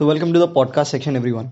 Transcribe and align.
So 0.00 0.06
welcome 0.06 0.32
to 0.32 0.40
the 0.40 0.48
podcast 0.54 0.92
section 0.92 1.16
everyone 1.16 1.46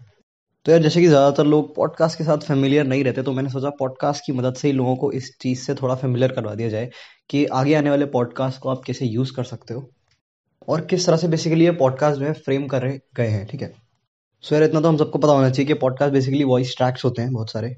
तो 0.66 0.72
यार, 0.72 0.80
जैसे 0.82 1.00
कि 1.00 1.06
ज़्यादातर 1.06 1.44
लोग 1.44 1.74
पॉडकास्ट 1.76 2.18
के 2.18 2.24
साथ 2.24 2.38
फेमिलियर 2.38 2.84
नहीं 2.86 3.04
रहते 3.04 3.22
तो 3.22 3.32
मैंने 3.32 3.50
सोचा 3.50 3.70
पॉडकास्ट 3.70 4.22
की 4.26 4.32
मदद 4.32 4.54
से 4.54 4.68
ही 4.68 4.74
लोगों 4.74 4.96
को 4.96 5.10
इस 5.12 5.30
चीज़ 5.40 5.60
से 5.60 5.74
थोड़ा 5.74 5.94
फेमिलियर 5.94 6.32
करवा 6.32 6.54
दिया 6.54 6.68
जाए 6.68 6.90
कि 7.30 7.44
आगे 7.52 7.74
आने 7.74 7.90
वाले 7.90 8.06
पॉडकास्ट 8.06 8.60
को 8.60 8.68
आप 8.68 8.82
कैसे 8.86 9.06
यूज़ 9.06 9.32
कर 9.36 9.44
सकते 9.44 9.74
हो 9.74 9.88
और 10.68 10.80
किस 10.80 11.06
तरह 11.06 11.16
से 11.16 11.28
बेसिकली 11.28 11.64
ये 11.64 11.70
पॉडकास्ट 11.80 12.20
जो 12.20 12.26
है 12.26 12.32
फ्रेम 12.40 12.66
कर 12.66 12.86
गए 13.16 13.28
हैं, 13.28 13.46
ठीक 13.46 13.62
है? 13.62 13.72
सो 14.44 14.54
यार, 14.54 14.64
इतना 14.64 14.80
तो 14.80 14.88
हम 14.88 14.96
सबको 14.96 15.18
पता 15.18 15.32
होना 15.32 15.50
चाहिए 15.50 15.66
कि 15.66 15.74
पॉडकास्ट 15.78 16.12
बेसिकली 16.12 16.44
वॉइस 16.44 16.76
ट्रैक्स 16.76 17.04
होते 17.04 17.22
हैं 17.22 17.32
बहुत 17.32 17.50
सारे, 17.50 17.74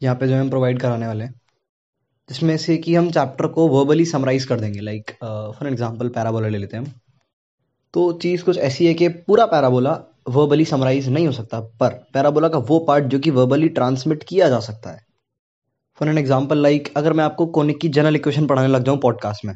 यहाँ 0.00 0.16
पे 0.16 0.28
जो 0.28 0.36
हम 0.36 0.50
प्रोवाइड 0.50 0.80
कराने 0.80 1.06
वाले 1.06 1.24
हैं। 1.24 1.34
जिसमें 2.28 2.56
से 2.56 2.76
कि 2.78 2.94
हम 2.94 3.10
चैप्टर 3.10 3.46
को 3.48 3.68
वर्बली 3.68 4.04
समराइज 4.06 4.44
कर 4.44 4.60
देंगे 4.60 4.80
लाइक 4.80 5.16
फॉर 5.22 5.68
एग्ज़ाम्पल 5.68 6.08
पैराबोला 6.10 6.48
ले 6.48 6.58
लेते 6.58 6.76
हैं 6.76 6.84
हम। 6.84 6.92
तो 7.94 8.12
चीज़ 8.14 8.44
कुछ 8.44 8.58
ऐसी 8.60 8.86
है 8.86 8.94
कि 8.94 9.08
पूरा 9.08 9.46
पैराबोला 9.46 9.98
वर्बली 10.28 10.64
समराइज 10.64 11.08
नहीं 11.08 11.26
हो 11.26 11.32
सकता 11.32 11.60
पर 11.80 11.90
पैराबोला 12.14 12.48
का 12.48 12.58
वो 12.60 12.78
पार्ट 12.88 13.04
जो 13.04 13.18
कि 13.18 13.30
वर्बली 13.30 13.68
ट्रांसमिट 13.70 14.22
किया 14.24 14.48
जा 14.48 14.58
सकता 14.60 14.90
है। 14.90 15.00
फॉर 15.98 16.08
एन 16.08 16.18
एग्ज़ाम्पल 16.18 16.58
लाइक 16.58 16.92
अगर 16.96 17.12
मैं 17.12 17.24
आपको 17.24 17.46
कोनिक 17.56 17.80
की 17.80 17.88
जनरल 17.90 18.16
इक्वेशन 18.16 18.46
पढ़ाने 18.46 18.68
लग 18.68 18.84
जाऊँ 18.84 18.98
पॉडकास्ट 19.00 19.44
में 19.44 19.54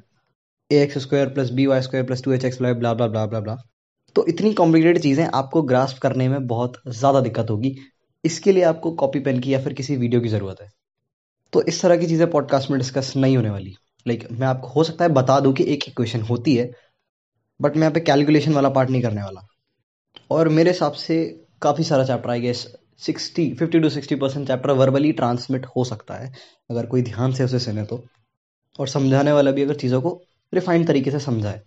A 0.70 0.82
X 0.82 0.98
square 0.98 1.28
plus 1.28 1.50
B 1.50 1.66
Y 1.66 1.82
square 1.82 2.06
plus 2.06 2.22
two 2.22 2.32
H 2.32 2.44
X 2.44 2.62
blah 2.62 2.72
blah 2.74 2.94
blah 2.94 3.26
blah 3.26 3.40
blah 3.40 3.56
तो 4.16 4.26
इतनी 4.26 4.52
कॉम्प्लिकेटेड 4.54 5.02
चीज़ें 5.02 5.24
आपको 5.26 5.62
ग्रास्प 5.62 5.98
करने 5.98 6.28
में 6.28 6.46
बहुत 6.46 6.76
ज़्यादा 6.88 7.20
दिक्कत 7.20 7.50
होगी। 7.50 7.74
इसके 8.24 8.52
लिए 8.52 8.62
आपको 8.64 8.90
कॉपी 8.92 9.20
पेन 9.20 9.40
की 9.40 9.52
या 9.54 9.60
फिर 9.62 9.72
किसी 9.72 9.96
वीडियो 9.96 10.20
की 10.20 10.28
ज़रूरत 10.28 10.60
है। 10.60 10.70
तो 11.52 11.62
इस 11.62 11.82
तरह 11.82 11.96
की 11.96 12.06
चीज़ें 12.06 12.30
पॉडकास्ट 12.30 12.70
में 12.70 12.78
डिस्कस 12.78 13.12
नहीं 13.16 13.36
होने 13.36 13.50
वाली। 13.50 13.74
लाइक 14.06 14.20
like, 14.20 14.38
मैं 14.40 14.46
आपको 14.46 14.68
हो 14.68 14.84
सकता 14.84 15.04
है 15.04 15.10
बता 15.12 15.38
दूँ 15.40 15.52
कि 15.52 15.64
एक 15.64 15.88
इक्वेशन 15.88 16.22
होती 16.22 16.54
है 16.56 16.70
बट 17.60 17.76
मैं 17.76 17.82
यहाँ 17.82 17.92
पे 17.92 18.00
कैलकुलेशन 18.00 18.52
वाला 18.52 18.68
पार्ट 18.68 18.90
नहीं 18.90 19.02
करने 19.02 19.22
वाला। 19.22 19.46
और 20.30 20.48
मेरे 20.48 20.70
हिसाब 20.70 20.92
से 20.92 21.46
काफ़ी 21.62 21.84
सारा 21.84 22.04
chapter 22.04 22.30
I 22.30 22.40
guess 22.40 22.66
sixty 22.98 23.52
fifty 23.54 23.80
to 23.80 23.88
sixty 23.88 24.14
percent 24.14 24.46
chapter 24.46 24.70
verbally 24.70 25.12
transmit 25.12 25.66
हो 25.66 25.84
सकता 25.84 26.14
है, 26.14 26.32
अगर 26.70 26.86
कोई 26.86 27.02
ध्यान 27.02 27.32
से 27.32 27.44
उसे 27.44 27.58
सुने 27.58 27.84
तो। 27.84 28.04
और 28.78 28.88
समझाने 28.88 29.32
वाला 29.32 29.50
भी 29.50 29.62
अगर 29.62 29.74
चीज़ों 29.74 30.00
को 30.00 30.20
रिफाइंड 30.52 30.86
तरीके 30.86 31.10
से 31.10 31.20
समझाए। 31.20 31.60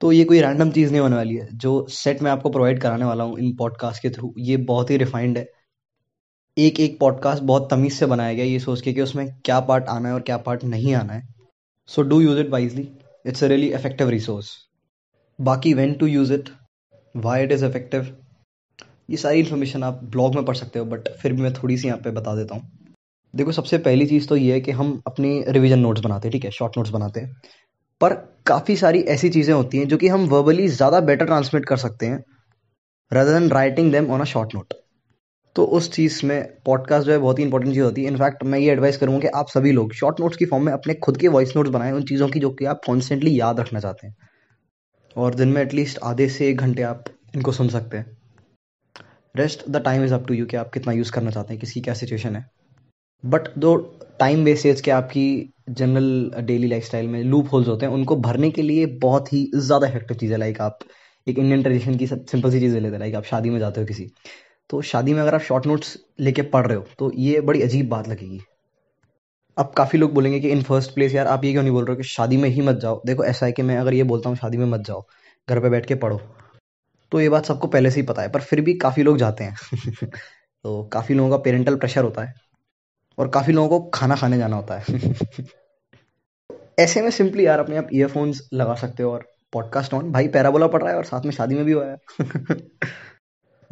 तो 0.00 0.12
ये 0.12 0.24
कोई 0.24 0.40
रैंडम 0.40 0.70
चीज़ 0.70 0.90
नहीं 0.90 1.00
होने 1.00 1.16
वाली 1.16 1.34
है। 1.36 1.48
जो 1.52 1.86
सेट 1.88 2.22
मैं 2.22 2.30
आपको 2.30 2.50
प्रोवाइड 2.50 2.80
कराने 2.80 3.04
वाला 3.04 3.24
हूँ 3.24 3.38
इन 3.38 3.54
पॉडकास्ट 3.56 4.02
के 4.02 4.10
थ्रू 4.10 4.34
ये 4.38 4.56
बहुत 4.56 4.90
ही 4.90 4.96
रिफाइंड 4.96 5.38
है। 5.38 5.46
एक 6.56 6.80
एक 6.80 6.98
पॉडकास्ट 7.00 7.42
बहुत 7.42 7.70
तमीज़ 7.70 7.94
से 7.94 8.06
बनाया 8.06 8.32
गया 8.34 8.44
ये 8.44 8.58
सोच 8.58 8.80
के 8.80 8.92
कि 8.92 9.00
उसमें 9.00 9.26
क्या 9.44 9.60
पार्ट 9.60 9.84
आना 9.88 10.08
है 10.08 10.14
और 10.14 10.20
क्या 10.20 10.36
पार्ट 10.38 10.64
नहीं 10.64 10.94
आना 10.94 11.12
है। 11.12 11.22
So 11.88 12.02
do 12.02 12.20
use 12.20 12.40
it 12.40 12.50
wisely 12.50 12.88
it's 13.26 13.44
a 13.44 13.46
really 13.46 13.72
effective 13.72 14.08
resource 14.08 14.56
बाकी 15.40 15.72
when 15.74 15.92
to 15.94 16.06
use 16.06 16.32
it 16.32 16.48
why 17.14 17.42
it 17.44 17.52
is 17.52 17.64
effective 17.64 18.16
ये 19.10 19.16
सारी 19.16 19.38
इन्फॉर्मेशन 19.40 19.82
आप 19.82 20.00
ब्लॉग 20.04 20.34
में 20.34 20.44
पढ़ 20.44 20.56
सकते 20.56 20.78
हो 20.78 20.84
बट 20.84 21.08
फिर 21.22 21.32
भी 21.32 21.42
मैं 21.42 21.52
थोड़ी 21.54 21.76
सी 21.76 21.88
यहाँ 21.88 22.00
पे 22.00 22.10
बता 22.10 22.34
देता 22.36 22.54
हूँ। 22.54 22.68
देखो, 23.34 23.52
सबसे 23.52 23.78
पहली 23.78 24.06
चीज़ 24.06 24.26
तो 24.28 24.36
ये 24.36 24.52
है 24.52 24.60
कि 24.60 24.70
हम 24.72 25.00
अपनी 25.06 25.42
रिविजन 25.48 25.78
नोट्स 25.78 26.00
बनाते 26.02 26.28
हैं, 26.28 26.32
ठीक 26.32 26.44
है? 26.44 26.50
शॉर्ट 26.50 26.78
नोट्स 26.78 26.90
बनाते 26.90 27.20
हैं। 27.20 27.40
पर 28.00 28.14
काफ़ी 28.46 28.76
सारी 28.76 29.00
ऐसी 29.08 29.28
चीज़ें 29.28 29.52
होती 29.54 29.78
हैं 29.78 29.88
जो 29.88 29.96
कि 29.96 30.08
हम 30.08 30.26
वर्बली 30.26 30.68
ज़्यादा 30.68 31.00
बेटर 31.00 31.26
ट्रांसमिट 31.26 31.64
कर 31.66 31.76
सकते 31.76 32.06
हैं 32.06 32.22
rather 33.10 33.32
than 33.32 33.48
writing 33.50 33.92
them 33.92 34.10
on 34.10 34.20
a 34.20 34.24
short 34.24 34.54
note 34.54 34.74
तो 35.56 35.64
उस 35.66 35.90
चीज़ 35.92 36.24
में 36.26 36.42
पॉडकास्ट 36.66 37.06
जो 37.06 37.12
है, 37.12 37.18
बहुत 37.18 37.38
ही 37.38 37.44
इंपॉर्टेंट 37.44 37.74
चीज़ 37.74 37.84
होती 37.84 38.02
है। 38.02 38.08
इनफैक्ट 38.08 38.44
मैं 38.44 38.58
ये 38.58 38.70
एडवाइस 38.72 38.96
करूँगा 38.96 39.20
कि 39.20 39.28
आप 39.34 39.48
सभी 39.48 39.72
लोग 39.72 39.92
शॉर्ट 39.94 40.20
नोट्स 40.20 40.36
की 40.36 40.46
फॉर्म 40.46 40.64
में 40.66 40.72
अपने 40.72 40.94
खुद 40.96 41.16
के 41.16 41.28
वॉइस 41.28 41.56
नोट्स 41.56 41.70
बनाएँ, 41.70 41.92
उन 41.92 42.02
चीज़ों 42.04 42.28
की 42.28 42.40
जो 42.40 42.50
कि 42.50 42.64
आप 42.64 42.80
कॉन्स्टेंटली 42.86 43.38
याद 43.40 43.60
रखना 43.60 43.80
चाहते 43.80 44.06
हैं। 44.06 44.14
और 45.16 45.34
दिन 45.34 45.48
में 45.48 45.60
एटलीस्ट 45.62 45.98
आधे 46.04 46.28
से 46.28 46.48
एक 46.48 46.56
घंटे 46.58 46.82
आप 46.82 47.04
इनको 47.34 47.52
सुन 47.52 47.68
सकते 47.68 47.96
हैं। 47.96 48.16
Rest 49.34 49.68
the 49.68 49.82
time 49.84 50.04
is 50.04 50.14
up 50.14 50.26
to 50.26 50.34
you 50.34 50.46
कि 50.46 50.56
आप 50.56 50.70
कितना 50.74 50.92
यूज़ 50.92 51.12
करना 51.12 51.30
चाहते 51.30 51.52
हैं, 51.52 51.60
किसकी 51.60 51.80
क्या 51.80 51.94
सिचुएशन 51.94 52.36
है। 52.36 52.44
बट 53.24 53.48
दो 53.58 53.76
टाइम 54.20 54.44
वेस्टेज 54.44 54.80
के 54.80 54.90
आपकी 54.90 55.52
जनरल 55.70 56.42
डेली 56.42 56.68
लाइफ 56.68 56.84
स्टाइल 56.84 57.08
में 57.08 57.22
लूप 57.24 57.52
होल्स 57.52 57.68
होते 57.68 57.86
हैं, 57.86 57.92
उनको 57.92 58.16
भरने 58.18 58.50
के 58.50 58.62
लिए 58.62 58.86
बहुत 58.98 59.32
ही 59.32 59.50
ज़्यादा 59.56 59.86
इफ़ेक्टिव 59.86 60.16
चीज़ 60.16 60.32
है 60.32 60.38
लाइक 60.38 60.60
आप 60.60 60.78
एक 61.26 61.38
इंडियन 61.38 61.62
ट्रेडिशन 61.62 61.96
की 61.96 62.06
सब 62.06 62.24
सिंपल 62.26 62.50
सी 62.50 62.60
चीज़ें 62.60 62.80
लेते 62.80 62.92
हैं 62.92 63.00
लाइक 63.00 63.14
आप 63.14 63.24
शादी 63.24 63.50
में 63.50 63.58
जाते 63.58 63.80
हो 63.80 63.86
किसी। 63.86 64.06
तो 64.70 64.80
शादी 64.82 65.14
में 65.14 65.20
अगर 65.22 65.34
आप 65.34 65.40
शॉर्ट 65.40 65.66
नोट्स 65.66 65.96
लेके 66.20 66.42
पढ़ 66.50 66.66
रहे 66.66 66.76
हो 66.76 66.86
तो 66.98 67.10
ये 67.16 67.40
बड़ी 67.40 67.62
अजीब 67.62 67.88
बात 67.88 68.08
लगेगी। 68.08 68.40
अब 69.60 69.72
काफ़ी 69.76 69.98
लोग 69.98 70.12
बोलेंगे 70.12 70.40
कि 70.40 70.50
इन 70.50 70.62
फ़र्स्ट 70.62 70.94
प्लेस 70.94 71.14
यार, 71.14 71.26
आप 71.26 71.44
ये 71.44 71.52
क्यों 71.52 71.62
नहीं 71.62 71.72
बोल 71.72 71.84
रहे 71.84 71.94
हो 71.94 71.96
कि 71.96 72.08
शादी 72.08 72.36
में 72.36 72.48
ही 72.48 72.60
मत 72.60 72.76
जाओ? 72.76 73.02
देखो, 73.06 73.24
ऐसा 73.24 73.46
है 73.46 73.52
कि 73.52 73.62
मैं 73.62 73.76
अगर 73.78 73.94
ये 73.94 74.02
बोलता 74.02 74.28
हूँ, 74.28 74.36
शादी 74.36 74.56
में 74.56 74.66
मत 74.66 74.80
जाओ, 74.80 75.04
घर 75.48 75.60
पे 75.60 75.68
बैठ 75.68 75.86
के 75.86 75.94
पढ़ो 75.94 76.20
तो 77.12 77.20
ये 77.20 77.28
बात 77.28 77.46
सबको 77.46 77.66
पहले 77.66 77.90
से 77.90 78.00
ही 78.00 78.06
पता 78.06 78.22
है, 78.22 78.28
पर 78.28 78.40
फिर 78.40 78.60
भी 78.60 78.74
काफ़ी 78.74 79.02
लोग 79.02 79.18
जाते 79.18 79.44
हैं। 79.44 79.56
तो 80.64 80.84
काफ़ी 80.84 81.14
लोगों 81.14 81.30
का 81.30 81.36
पेरेंटल 81.36 81.76
प्रेशर 81.76 82.04
होता 82.04 82.22
है, 82.22 82.34
और 83.18 83.28
काफ़ी 83.28 83.52
लोगों 83.52 83.80
को 83.80 83.90
खाना 83.90 84.16
खाने 84.16 84.38
जाना 84.38 84.56
होता 84.56 84.78
है। 84.78 84.84
ऐसे 86.78 87.02
में 87.02 87.10
सिंपली 87.10 87.46
यार, 87.46 87.58
अपने 87.58 87.76
आप 87.76 87.88
ईयरफोन्स 87.94 88.48
लगा 88.52 88.74
सकते 88.74 89.02
हो 89.02 89.12
और 89.12 89.28
पॉडकास्ट 89.52 89.94
ऑन 89.94 90.12
भाई 90.12 90.28
पैराबोला 90.28 90.66
पड़ 90.66 90.82
रहा 90.82 90.90
है 90.90 90.96
और 90.96 91.04
साथ 91.04 91.20
में 91.20 91.32
शादी 91.32 91.54
में 91.54 91.64
भी 91.64 91.72
हुआ 91.72 91.86
है। 91.86 91.96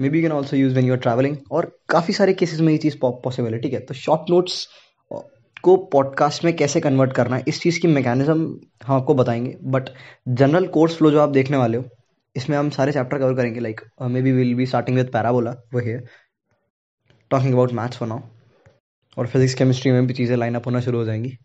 Maybe 0.08 0.22
can 0.22 0.32
also 0.32 0.56
use 0.56 0.74
when 0.74 0.84
you 0.84 0.92
are 0.92 0.98
travelling 0.98 1.36
और 1.50 1.80
काफ़ी 1.88 2.14
सारे 2.14 2.32
केसेस 2.34 2.60
में 2.60 2.72
ये 2.72 2.78
चीज़ 2.78 2.96
पॉसिबल 3.02 3.54
है, 3.54 3.60
ठीक 3.60 3.72
है? 3.72 3.80
तो 3.80 3.94
शॉर्ट 3.94 4.30
नोट्स 4.30 4.68
को 5.62 5.76
पॉडकास्ट 5.92 6.44
में 6.44 6.54
कैसे 6.56 6.80
कन्वर्ट 6.80 7.12
करना 7.12 7.36
है 7.36 7.44
इस 7.48 7.60
चीज़ 7.62 7.80
की 7.80 7.88
मैकेनिज्म 7.88 8.58
हम 8.86 8.96
आपको 8.96 9.14
बताएँगे। 9.14 9.56
बट 9.64 9.88
जनरल 10.28 10.66
कोर्स 10.66 10.96
फ्लो 10.96 11.10
जो 11.10 11.20
आप 11.20 11.28
देखने 11.28 11.56
वाले 11.56 11.78
हो 11.78 11.84
इसमें 12.36 12.56
हम 12.56 12.70
सारे 12.70 12.92
चैप्टर 12.92 13.18
कवर 13.18 13.34
करेंगे। 13.34 13.60
Like 13.60 13.80
maybe 14.22 14.32
will 14.32 14.54
be 14.54 14.66
starting 14.66 14.96
with 14.96 15.10
parabola 15.12 15.50
वो 15.74 15.80
है 15.80 15.98
टॉकिंग 17.30 17.52
अबाउट 17.54 17.72
मैथ्स 17.72 18.02
नाउ 18.02 18.20
और 19.16 19.26
फिजिक्स 19.26 19.54
केमिस्ट्री 19.54 19.92
में 19.92 20.06
भी 20.06 20.14
चीज़ें 20.14 20.36
लाइन 20.36 20.54
अप 20.54 20.66
होना 20.66 20.80
शुरू 20.80 20.98
हो 20.98 21.04
जाएँगी। 21.04 21.36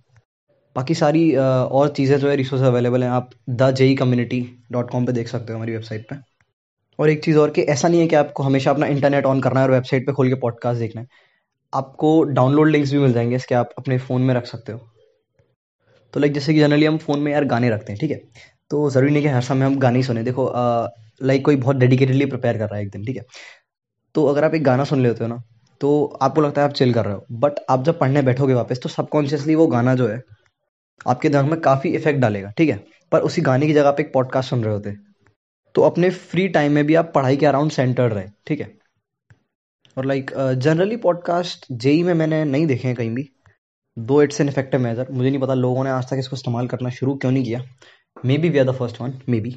बाकी 0.75 0.96
सारी 0.96 1.31
uh, 1.31 1.40
और 1.40 1.90
चीज़ें 1.90 2.18
जो 2.18 2.29
है 2.29 2.35
रिसोर्स 2.35 2.63
अवेलेबल 2.63 3.03
हैं 3.03 3.09
आप 3.09 3.29
the 3.50 3.72
JEE 3.72 3.96
community 3.96 4.40
dot 4.72 4.90
com 4.91 5.06
पर 5.06 5.12
देख 5.12 5.28
सकते 5.28 5.53
हो 5.53 5.57
हमारी 5.57 5.72
वेबसाइट 5.72 6.03
पर 6.03 6.22
और 7.00 7.09
एक 7.09 7.23
चीज़ 7.23 7.38
और 7.38 7.50
कि 7.50 7.62
ऐसा 7.62 7.88
नहीं 7.88 8.02
है 8.02 8.07
कि 8.07 8.16
आपको 8.16 8.44
हमेशा 8.44 8.72
अपना 8.72 8.88
इंटरनेट 8.88 9.25
ऑन 9.25 9.41
करना 9.41 9.59
है 9.59 9.66
और 9.66 9.72
वेबसाइट 9.72 10.06
पे 10.07 10.13
खोल 10.13 10.29
के 10.29 10.35
पॉडकास्ट 10.35 10.79
देखना 10.79 11.02
है। 11.02 11.07
आपको 11.73 12.23
डाउनलोड 12.23 12.69
लिंक्स 12.69 12.91
भी 12.91 12.97
मिल 13.00 13.13
जाएँगे, 13.13 13.35
इसके 13.35 13.56
आप 13.56 13.69
अपने 13.78 13.97
फ़ोन 14.00 14.22
में 14.22 14.34
रख 14.34 14.45
सकते 14.45 14.72
हो। 14.72 14.79
तो 16.13 16.19
लाइक 16.19 16.34
जैसे 16.34 16.53
कि 16.53 16.59
जनरली 16.59 16.85
हम 16.85 16.97
फ़ोन 16.97 17.19
में 17.19 17.31
यार 17.31 17.45
गाने 17.45 17.69
रखते 17.69 17.91
हैं, 17.94 18.00
ठीक 18.00 18.11
है? 18.11 18.19
तो 18.72 18.89
ज़रूरी 18.89 19.11
नहीं 19.11 19.23
कि 19.23 19.29
हर 19.29 19.41
समय 19.41 19.66
हम 19.66 19.78
गाने 19.79 19.97
ही 19.97 20.03
सुने। 20.03 20.23
देखो 20.23 20.51
लाइक 21.23 21.45
कोई 21.45 21.56
बहुत 21.56 21.75
डेडिकेटेडली 21.75 22.25
प्रिपेयर 22.25 22.57
कर 22.57 22.66
रहा 22.66 22.78
है 22.78 22.84
एक 22.84 22.91
दिन, 22.91 23.06
ठीक 23.06 23.17
है? 23.17 23.23
तो 24.16 24.25
अगर 24.25 24.44
आप 24.44 24.56
एक 24.56 24.63
गाना 24.63 24.84
सुन 24.84 25.01
लेते 25.03 25.23
हो 25.23 25.28
ना 25.28 25.41
तो 25.81 26.06
आपको 26.22 26.41
लगता 26.41 26.61
है 26.61 26.67
आप 26.67 26.73
चिल 26.73 26.94
कर 26.94 27.06
रहे 27.06 27.13
हो। 27.13 27.25
बट 27.34 27.53
आप 27.69 27.84
जब 27.84 27.97
पढ़ने 28.00 28.22
बैठोगे 28.22 28.53
वापस 28.53 28.79
तो 28.84 28.90
सबकॉन्शियसली 28.90 29.55
वो 29.55 29.67
गाना 29.67 29.95
जो 29.95 30.07
है, 30.07 30.22
आपके 31.05 31.29
दिमाग 31.29 31.45
में 31.45 31.59
काफ़ी 31.61 31.90
इफ़ेक्ट 31.91 32.19
डालेगा, 32.19 32.51
ठीक 32.51 32.69
है? 32.69 32.75
पर 33.11 33.22
उसी 33.22 33.41
गाने 33.41 33.67
की 33.67 33.73
जगह 33.73 33.88
आप 33.88 34.00
एक 34.00 34.13
पॉडकास्ट 34.13 34.50
सुन 34.50 34.63
रहे 34.63 34.73
होते 34.73 34.95
तो 35.75 35.81
अपने 35.81 36.09
फ्री 36.09 36.47
टाइम 36.50 36.72
में 36.72 36.85
भी 36.85 36.95
आप 36.95 37.11
पढ़ाई 37.16 37.38
के 37.38 37.45
अराउंड 37.45 37.72
सेंटर 37.72 38.11
रहे, 38.11 38.25
ठीक 38.47 38.59
है? 38.61 38.72
और 39.97 40.05
लाइक 40.05 40.31
जनरली 40.57 40.97
पॉडकास्ट 40.97 41.65
जेई 41.73 42.03
में 42.03 42.13
मैंने 42.13 42.43
नहीं 42.45 42.65
देखे 42.67 42.87
हैं 42.87 42.95
कहीं 42.97 43.13
भी। 43.15 43.29
दो 43.97 44.21
इट्स 44.21 44.41
एन 44.41 44.49
इफ़ेक्टिव 44.49 44.79
मेजर 44.81 45.07
मुझे 45.11 45.29
नहीं 45.29 45.39
पता 45.39 45.53
लोगों 45.53 45.83
ने 45.83 45.89
आज 45.89 46.09
तक 46.09 46.17
इसको 46.19 46.35
इस्तेमाल 46.35 46.67
करना 46.67 46.89
शुरू 46.91 47.15
क्यों 47.15 47.31
नहीं 47.31 47.43
किया। 47.43 47.61
Maybe 48.37 48.49
we 48.49 48.59
are 48.59 48.65
the 48.65 48.75
first 48.75 49.01
one 49.01 49.13
maybe 49.39 49.55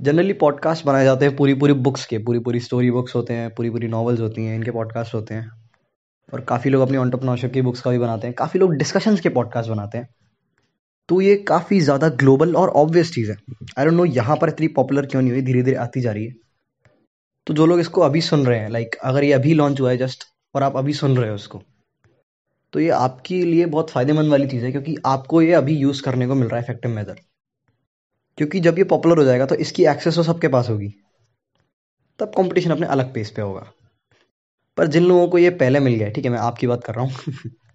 generally 0.00 0.32
podcast 0.32 0.84
बनाए 0.86 1.04
जाते 1.04 1.24
हैं 1.24 1.36
पूरी 1.36 1.54
पूरी 1.54 1.72
बुक्स 1.72 2.04
के 2.06 2.18
पूरी 2.18 2.38
पूरी 2.38 2.60
स्टोरी 2.60 2.90
बुक्स 2.90 3.14
होते 3.14 3.34
हैं 3.34 3.50
पूरी 3.54 3.70
पूरी 3.70 3.88
नॉवल्स 3.88 4.20
होती 4.20 4.44
हैं, 4.44 4.56
इनके 4.56 4.70
पॉडकास्ट 4.70 5.14
होते 5.14 5.34
हैं। 5.34 5.50
और 6.32 6.40
काफ़ी 6.40 6.70
लोग 6.70 6.82
अपनी 6.82 6.96
ऑन्टरप्रनोरशिप 6.96 7.52
की 7.52 7.62
बुक्स 7.62 7.80
का 7.80 7.90
भी 7.90 7.98
बनाते 7.98 8.26
हैं। 8.26 8.34
काफ़ी 8.34 8.60
लोग 8.60 8.74
डिस्कशंस 8.74 9.20
के 9.20 9.28
पॉडकास्ट 9.28 9.70
बनाते 9.70 9.98
हैं। 9.98 10.08
तो 11.08 11.20
ये 11.20 11.36
काफ़ी 11.48 11.80
ज़्यादा 11.80 12.08
ग्लोबल 12.20 12.54
और 12.56 12.68
ऑब्वियस 12.76 13.12
चीज़ 13.14 13.30
है। 13.30 13.36
आई 13.78 13.84
डोंट 13.84 13.96
नो 13.96 14.04
यहाँ 14.04 14.36
पर 14.36 14.48
इतनी 14.48 14.68
पॉपुलर 14.68 15.06
क्यों 15.06 15.22
नहीं 15.22 15.32
हुई 15.32 15.42
धीरे 15.42 15.62
धीरे 15.62 15.76
आती 15.78 16.00
जा 16.00 16.12
रही 16.12 16.24
है। 16.26 16.32
तो 17.46 17.54
जो 17.54 17.66
लोग 17.66 17.80
इसको 17.80 18.00
अभी 18.00 18.20
सुन 18.20 18.46
रहे 18.46 18.58
हैं 18.58 18.68
लाइक 18.68 18.94
अगर 18.94 19.24
ये 19.24 19.32
अभी 19.32 19.54
लॉन्च 19.54 19.80
हुआ 19.80 19.90
है 19.90 19.96
जस्ट 19.96 20.24
और 20.54 20.62
आप 20.62 20.76
अभी 20.76 20.92
सुन 20.92 21.16
रहे 21.16 21.28
हो 21.28 21.34
उसको 21.34 21.62
तो 22.72 22.80
ये 22.80 22.88
आपके 22.88 23.44
लिए 23.44 23.66
बहुत 23.66 23.90
फ़ायदेमंद 23.90 24.30
वाली 24.30 24.46
चीज़ 24.46 24.64
है 24.64 24.70
क्योंकि 24.72 24.96
आपको 25.06 25.42
ये 25.42 25.52
अभी 25.52 25.76
यूज़ 25.76 26.02
करने 26.02 26.26
को 26.26 26.34
मिल 26.34 26.48
रहा 26.48 26.56
है 26.56 26.62
इफ़ेक्टिव 26.62 26.90
मेथड 26.90 27.20
क्योंकि 28.38 28.60
जब 28.60 28.78
ये 28.78 28.84
पॉपुलर 28.84 29.18
हो 29.18 29.24
जाएगा 29.24 29.46
तो 29.46 29.54
इसकी 29.54 29.84
एक्सेस 29.84 30.14
तो 30.14 30.22
सबके 30.22 30.48
पास 30.48 30.68
होगी। 30.68 30.94
तब 32.18 32.32
कंपटीशन 32.36 32.70
अपने 32.70 32.86
अलग 32.86 33.14
पेस 33.14 33.30
पे 33.30 33.42
होगा। 33.42 33.72
पर 34.76 34.86
जिन 34.86 35.04
लोगों 35.04 35.28
को 35.28 35.38
ये 35.38 35.50
पहले 35.50 35.80
मिल 35.80 35.94
गया 35.94 36.08
ठीक 36.08 36.24
है, 36.24 36.30
मैं 36.30 36.38
आपकी 36.38 36.66
बात 36.66 36.84
कर 36.84 36.94
रहा 36.94 37.04
हूँ। 37.04 37.14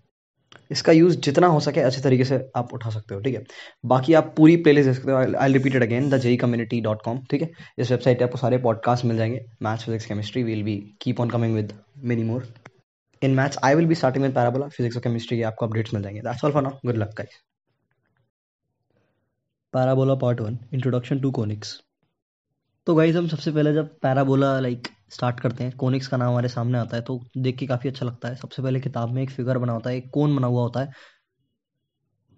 इसका 0.71 0.91
यूज़ 0.91 1.18
जितना 1.19 1.47
हो 1.47 1.59
सके 1.59 1.81
अच्छे 1.81 2.01
तरीके 2.01 2.23
से 2.25 2.39
आप 2.56 2.73
उठा 2.73 2.89
सकते 2.89 3.15
हो, 3.15 3.21
ठीक 3.21 3.35
है? 3.35 3.44
बाकी 3.85 4.13
आप 4.13 4.33
पूरी 4.38 4.56
प्लेलिस्ट 4.57 4.89
देख 4.89 4.97
सकते 4.97 5.12
हो। 5.12 5.18
I 5.38 5.53
repeated 5.53 5.83
again 5.83 6.09
the 6.09 6.18
JEE 6.18 6.38
community 6.38 6.81
dot 6.81 7.01
com 7.06 7.19
ठीक 7.31 7.41
है? 7.41 7.50
इस 7.77 7.91
वेबसाइट 7.91 8.19
पर 8.19 8.23
आपको 8.23 8.38
सारे 8.38 8.57
पॉडकास्ट 8.57 9.06
मिल 9.06 9.18
जाएँगे। 9.18 9.45
Maths 9.62 9.85
physics 9.85 10.06
chemistry 10.06 10.44
will 10.44 10.63
be 10.63 10.77
keep 11.01 11.21
on 11.21 11.29
coming 11.29 11.56
with 11.56 11.73
many 12.03 12.23
more 12.23 12.47
in 13.21 13.35
maths 13.35 13.57
I 13.63 13.75
will 13.75 13.85
be 13.85 13.95
starting 13.95 14.25
with 14.25 14.33
parabola 14.35 14.68
physics 14.68 14.95
और 14.97 15.03
केमिस्ट्री 15.03 15.38
के 15.38 15.44
आपको 15.44 15.68
अपडेट्स 15.68 15.94
मिल 15.94 16.03
जाएँगे। 16.03 16.21
That's 16.21 16.45
all 16.45 16.51
for 16.51 16.63
now 16.63 16.79
good 16.85 16.97
luck 16.97 17.13
guys 17.18 17.39
parabola 19.73 20.15
part 20.15 20.41
one 20.41 20.57
introduction 20.73 21.19
to 21.19 21.31
conics 21.31 21.79
तो 22.88 22.94
guys 22.95 23.18
हम 23.18 23.28
सबसे 23.28 23.51
पहले 23.51 23.74
जब 23.74 23.89
पैराबोला 24.01 24.60
लाइक 24.60 24.88
स्टार्ट 25.10 25.39
करते 25.39 25.63
हैं 25.63 25.75
कोनिक्स 25.78 26.07
का 26.07 26.18
नाम 26.18 26.30
हमारे 26.30 26.48
सामने 26.48 26.78
आता 26.78 26.98
है 26.98 27.01
तो 27.04 27.19
देख 27.38 27.57
के 27.57 27.66
काफ़ी 27.68 27.89
अच्छा 27.89 28.06
लगता 28.06 28.28
है। 28.28 28.36
सबसे 28.36 28.62
पहले 28.62 28.80
किताब 28.80 29.10
में 29.10 29.22
एक 29.24 29.30
फिगर 29.30 29.57
बना 29.57 29.74
होता 29.74 29.89
है, 29.89 29.98
एक 29.98 30.10
कोन 30.13 30.36
बना 30.36 30.48
हुआ 30.48 30.62
होता 30.62 30.80
है, 30.80 30.92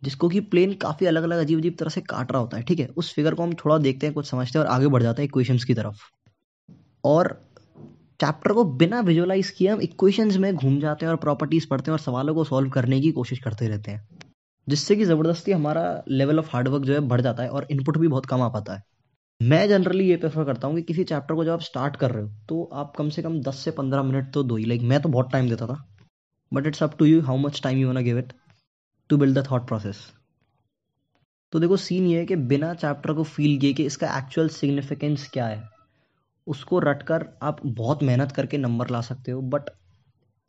जिसको 0.04 0.30
कि 0.30 0.40
प्लेन 0.40 0.74
काफ़ी 0.74 1.08
अलग 1.08 1.24
अलग 1.24 1.40
अजीब 1.40 1.60
अजीब 1.60 1.76
तरह 1.80 1.90
से 1.90 2.02
काट 2.02 2.32
रहा 2.32 2.42
होता 2.42 2.58
है, 2.58 2.64
ठीक 2.64 2.80
है? 2.80 2.88
उस 2.88 3.14
फिगर 3.14 3.34
को 3.34 3.44
हम 3.44 3.54
थोड़ा 3.56 3.78
देखते 3.78 4.08
हैं, 4.08 4.14
कुछ 4.16 4.30
समझते 4.30 4.60
हैं 4.60 4.66
और 4.66 4.72
आगे 4.72 4.88
बढ़ 4.88 5.04
जाते 5.04 5.22
हैं 5.22 5.30
इक्वेशंस 5.30 5.64
की 5.64 5.74
तरफ़। 5.74 6.04
और 7.04 7.34
चैप्टर 8.20 8.54
को 8.54 8.64
बिना 8.78 9.00
विजुअलाइज 9.02 9.50
किए 9.50 9.68
हम 9.70 9.82
इक्वेशंस 9.82 10.38
में 10.38 10.54
घूम 10.56 10.80
जाते 10.80 11.06
हैं 11.06 11.12
और 11.12 11.18
प्रॉपर्टीज़ 11.18 11.68
पढ़ते 11.70 11.92
हैं 11.92 11.94
और 11.94 12.00
सवालों 12.00 12.36
को 12.36 12.44
सॉल्व 12.44 12.70
करने 12.70 13.02
की 13.02 13.12
कोशिश 13.12 13.40
करते 13.40 13.68
रहते 13.68 13.92
हैं, 13.92 14.08
जिससे 14.68 14.96
कि 14.96 15.06
ज़बरदस्ती 15.06 15.52
हमारा 15.52 16.04
लेवल 16.10 16.40
ऑफ़ 16.40 16.50
हार्डवर्क 16.54 16.84
जो 16.84 16.94
है 16.94 17.00
बढ़ 17.00 17.22
जाता 17.22 17.44
है 17.44 17.50
और 17.50 17.68
इनपुट 17.72 17.98
भी 17.98 18.08
बहुत 18.08 18.26
कम 18.26 18.42
आ 18.42 18.50
पाता 18.50 18.74
है। 18.74 18.92
मैं 19.42 19.68
जनरली 19.70 20.08
ये 20.10 20.16
प्रेफर 20.18 20.44
करता 20.46 20.68
हूँ 20.68 20.76
कि 20.76 20.82
किसी 20.82 21.04
चैप्टर 21.04 21.36
को 21.36 21.44
जब 21.46 21.52
आप 21.52 21.62
स्टार्ट 21.62 21.96
कर 21.96 22.12
रहे 22.12 22.24
हो 22.24 22.30
तो 22.50 22.64
आप 22.74 22.94
कम 22.98 23.10
से 23.10 23.22
कम 23.22 23.40
10 23.44 23.56
से 23.56 23.72
15 23.72 24.04
मिनट 24.04 24.32
तो 24.34 24.44
दो 24.44 24.56
ही। 24.56 24.66
लाइक 24.66 24.82
मैं 24.82 25.02
तो 25.02 25.10
बहुत 25.10 25.32
टाइम 25.32 25.50
देता 25.50 25.68
था 25.68 25.78
but 26.52 26.68
it's 26.68 26.84
up 26.84 26.98
to 26.98 27.06
you 27.06 27.22
how 27.22 27.38
much 27.38 27.62
time 27.64 27.78
you 27.78 27.88
want 27.88 28.04
give 28.06 28.18
it 28.20 28.34
to 29.10 29.18
build 29.18 29.38
the 29.40 29.46
thought 29.52 29.68
process 29.68 30.06
तो 31.54 31.60
देखो 31.60 31.78
सीन 31.78 32.08
ये 32.08 32.20
है 32.20 32.26
कि 32.26 32.36
बिना 32.46 32.74
चैप्टर 32.76 33.14
को 33.14 33.24
फील 33.26 33.58
किए 33.60 33.74
कि 33.74 33.86
इसका 33.86 34.18
एक्चुअल 34.18 34.48
सिग्निफिकेंस 34.50 35.30
क्या 35.34 35.48
है, 35.48 35.62
उसको 36.48 36.80
रट 36.80 37.04
कर 37.04 37.28
आप 37.44 37.60
बहुत 37.66 38.04
मेहनत 38.04 38.32
करके 38.32 38.58
नंबर 38.58 38.90
ला 38.90 39.02
सकते 39.02 39.32
हो 39.32 39.42
बट 39.50 39.70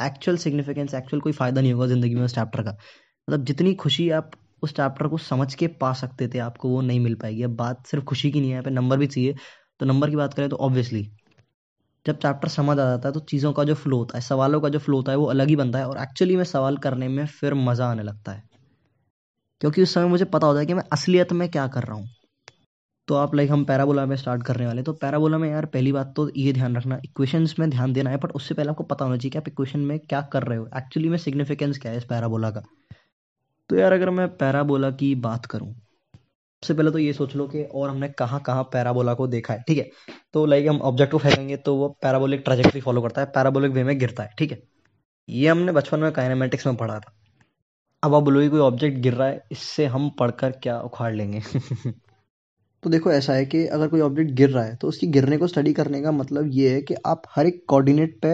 एक्चुअल 0.01 0.37
सिग्निफिकेंस 0.37 0.95
एक्चुअल 0.95 1.21
कोई 1.21 1.33
फ़ायदा 1.33 1.61
नहीं 1.61 1.73
होगा 1.73 1.87
ज़िंदगी 1.87 2.15
में 2.15 2.25
उस 2.25 2.35
चैप्टर 2.35 2.63
का। 2.63 2.71
मतलब 2.71 3.45
जितनी 3.45 3.75
खुशी 3.75 4.09
आप 4.13 4.31
उस 4.63 4.75
चैप्टर 4.77 5.07
को 5.07 5.19
समझ 5.19 5.55
के 5.55 5.67
पा 5.81 5.93
सकते 5.93 6.29
थे, 6.29 6.39
आपको 6.39 6.69
वो 6.69 6.81
नहीं 6.81 7.01
मिल 7.01 7.15
पाएगी। 7.15 7.43
अब 7.43 7.57
बात 7.57 7.87
सिर्फ़ 7.87 8.05
खुशी 8.05 8.31
की 8.31 8.41
नहीं 8.41 8.49
है, 8.49 8.53
यहाँ 8.53 8.65
पे 8.65 8.71
नंबर 8.71 8.99
भी 8.99 9.07
चाहिए। 9.07 9.35
तो 9.81 9.87
नंबर 9.87 10.11
की 10.11 10.17
बात 10.17 10.35
करें 10.35 10.49
तो 10.49 10.57
ऑब्वियसली 10.59 11.07
जब 12.07 12.19
चैप्टर 12.19 12.49
समझ 12.49 12.79
आ 12.79 12.85
जाता 12.85 13.09
है 13.09 13.13
तो 13.15 13.21
चीज़ों 13.21 13.53
का 13.53 13.65
जो 13.65 13.75
फ्लो 13.75 13.99
होता 13.99 14.17
है, 14.19 14.23
सवालों 14.23 14.61
का 14.61 14.69
जो 14.69 14.79
फ्लो 14.79 14.97
होता 14.97 15.13
है 15.13 15.19
वो 15.19 15.27
अलग 15.27 15.49
ही 15.49 15.57
बनता 15.57 15.79
है 15.79 15.87
और 15.89 15.99
एक्चुअली 15.99 16.37
में 16.37 16.45
सवाल 16.45 16.77
करने 16.77 17.09
में 17.09 17.25
फिर 17.27 17.55
मज़ा 17.55 17.87
आने 17.87 18.03
लगता 18.03 18.33
है। 18.33 18.43
क्योंकि 19.61 19.83
उस 19.83 19.95
समय 19.95 20.07
मुझे 20.07 20.25
पता 20.25 20.47
होता 20.47 20.61
है 20.61 20.67
कि 20.67 20.75
मैं 20.75 20.83
असलियत 20.93 21.33
में 21.33 21.49
क्या 21.49 21.67
कर 21.67 21.83
रहा 21.83 21.97
हूँ। 21.97 22.09
तो 23.09 23.15
आप 23.15 23.35
लाइक 23.35 23.51
हम 23.51 23.65
पैराबोला 23.65 24.05
में 24.07 24.17
स्टार्ट 24.17 24.43
करने 24.43 24.67
वाले 24.67 24.83
तो 24.83 24.93
पैराबोला 24.93 25.39
में 25.39 25.49
यार 25.51 25.67
पहली 25.67 25.93
बात 25.93 26.13
तो 26.17 26.29
ये 26.37 26.53
ध्यान 26.53 26.77
रखना 26.77 26.99
इक्वेशंस 27.05 27.55
में 27.59 27.69
ध्यान 27.71 27.93
देना 27.93 28.11
है 28.11 28.17
बट 28.17 28.33
उससे 28.33 28.55
पहले 28.55 28.71
आपको 28.71 28.85
पता 28.85 29.05
होना 29.05 29.17
चाहिए 29.17 29.31
कि 29.31 29.39
आप 29.39 29.49
इक्वेशन 29.49 29.81
में 29.81 29.99
क्या 29.99 30.21
कर 30.33 30.43
रहे 30.43 30.59
हो। 30.59 30.69
एक्चुअली 30.77 31.09
में 31.09 31.19
सिग्निफिकेंस 31.19 31.79
क्या 31.79 31.93
है 31.93 31.99
इस 31.99 32.05
पैराबोला 32.05 32.51
का? 32.51 32.63
तो 33.71 33.77
यार 33.77 33.93
अगर 33.93 34.11
मैं 34.11 34.29
पैराबोला 34.37 34.91
की 34.91 35.15
बात 35.15 35.47
करूँ, 35.47 35.73
सबसे 36.63 36.75
पहले 36.75 36.91
तो 36.91 36.99
ये 36.99 37.13
सोच 37.13 37.35
लो 37.37 37.47
कि 37.49 37.63
और 37.65 37.89
हमने 37.91 38.09
कहाँ 38.09 38.41
कहाँ 38.41 38.63
पैराबोला 38.73 39.15
को 39.15 39.27
देखा 39.27 39.55
है, 39.55 39.63
ठीक 39.69 39.79
है? 39.79 39.89
तो 40.35 40.45
लाइक 40.47 40.69
हम 40.69 40.81
ऑब्जेक्ट 40.83 41.13
को 41.13 41.19
फेंकेंगे 41.19 41.57
तो 41.57 41.75
वो 41.77 41.89
पैराबोलिक 42.03 42.43
ट्रेजेक्ट्री 42.45 42.81
फॉलो 42.81 43.03
करता 43.03 43.21
है 43.21 43.27
पैराबोलिक 43.35 43.73
वे 43.73 43.85
में 43.85 43.99
गिरता 43.99 44.23
है, 44.23 44.31
ठीक 44.39 44.53
है? 44.53 44.59
ये 45.29 45.49
हमने 45.49 45.73
बचपन 45.73 46.01
में 46.01 46.13
काइनेमेटिक्स 46.13 46.67
में 46.67 46.77
पढ़ा 46.77 46.99
था। 47.01 47.13
अब 48.03 48.15
आप 48.15 48.23
बोलोगे 48.23 48.49
कोई 48.49 48.61
ऑब्जेक्ट 48.61 48.99
गिर 48.99 49.15
रहा 49.15 49.29
है, 49.29 49.43
इससे 49.53 49.87
हम 49.87 50.11
पढ़कर 50.11 50.51
क्या 50.63 50.81
उखाड़ 50.81 51.15
लेंगे? 51.15 51.41
तो 52.83 52.91
देखो 52.91 53.11
ऐसा 53.13 53.33
है 53.33 53.45
कि 53.47 53.67
अगर 53.67 53.89
कोई 53.89 54.01
ऑब्जेक्ट 54.01 54.31
गिर 54.31 54.51
रहा 54.51 54.65
है 54.65 54.77
तो 54.77 54.89
उसकी 54.89 55.07
गिरने 55.07 55.37
को 55.39 55.47
स्टडी 55.47 55.73
करने 55.73 56.03
का 56.03 56.13
मतलब 56.13 56.51
ये 56.53 56.75
है 56.75 56.83
कि 56.83 56.95
आप 57.07 57.23
हर 57.37 57.47
एक 57.47 57.65
कोऑर्डिनेट 57.69 58.19
पे 58.23 58.29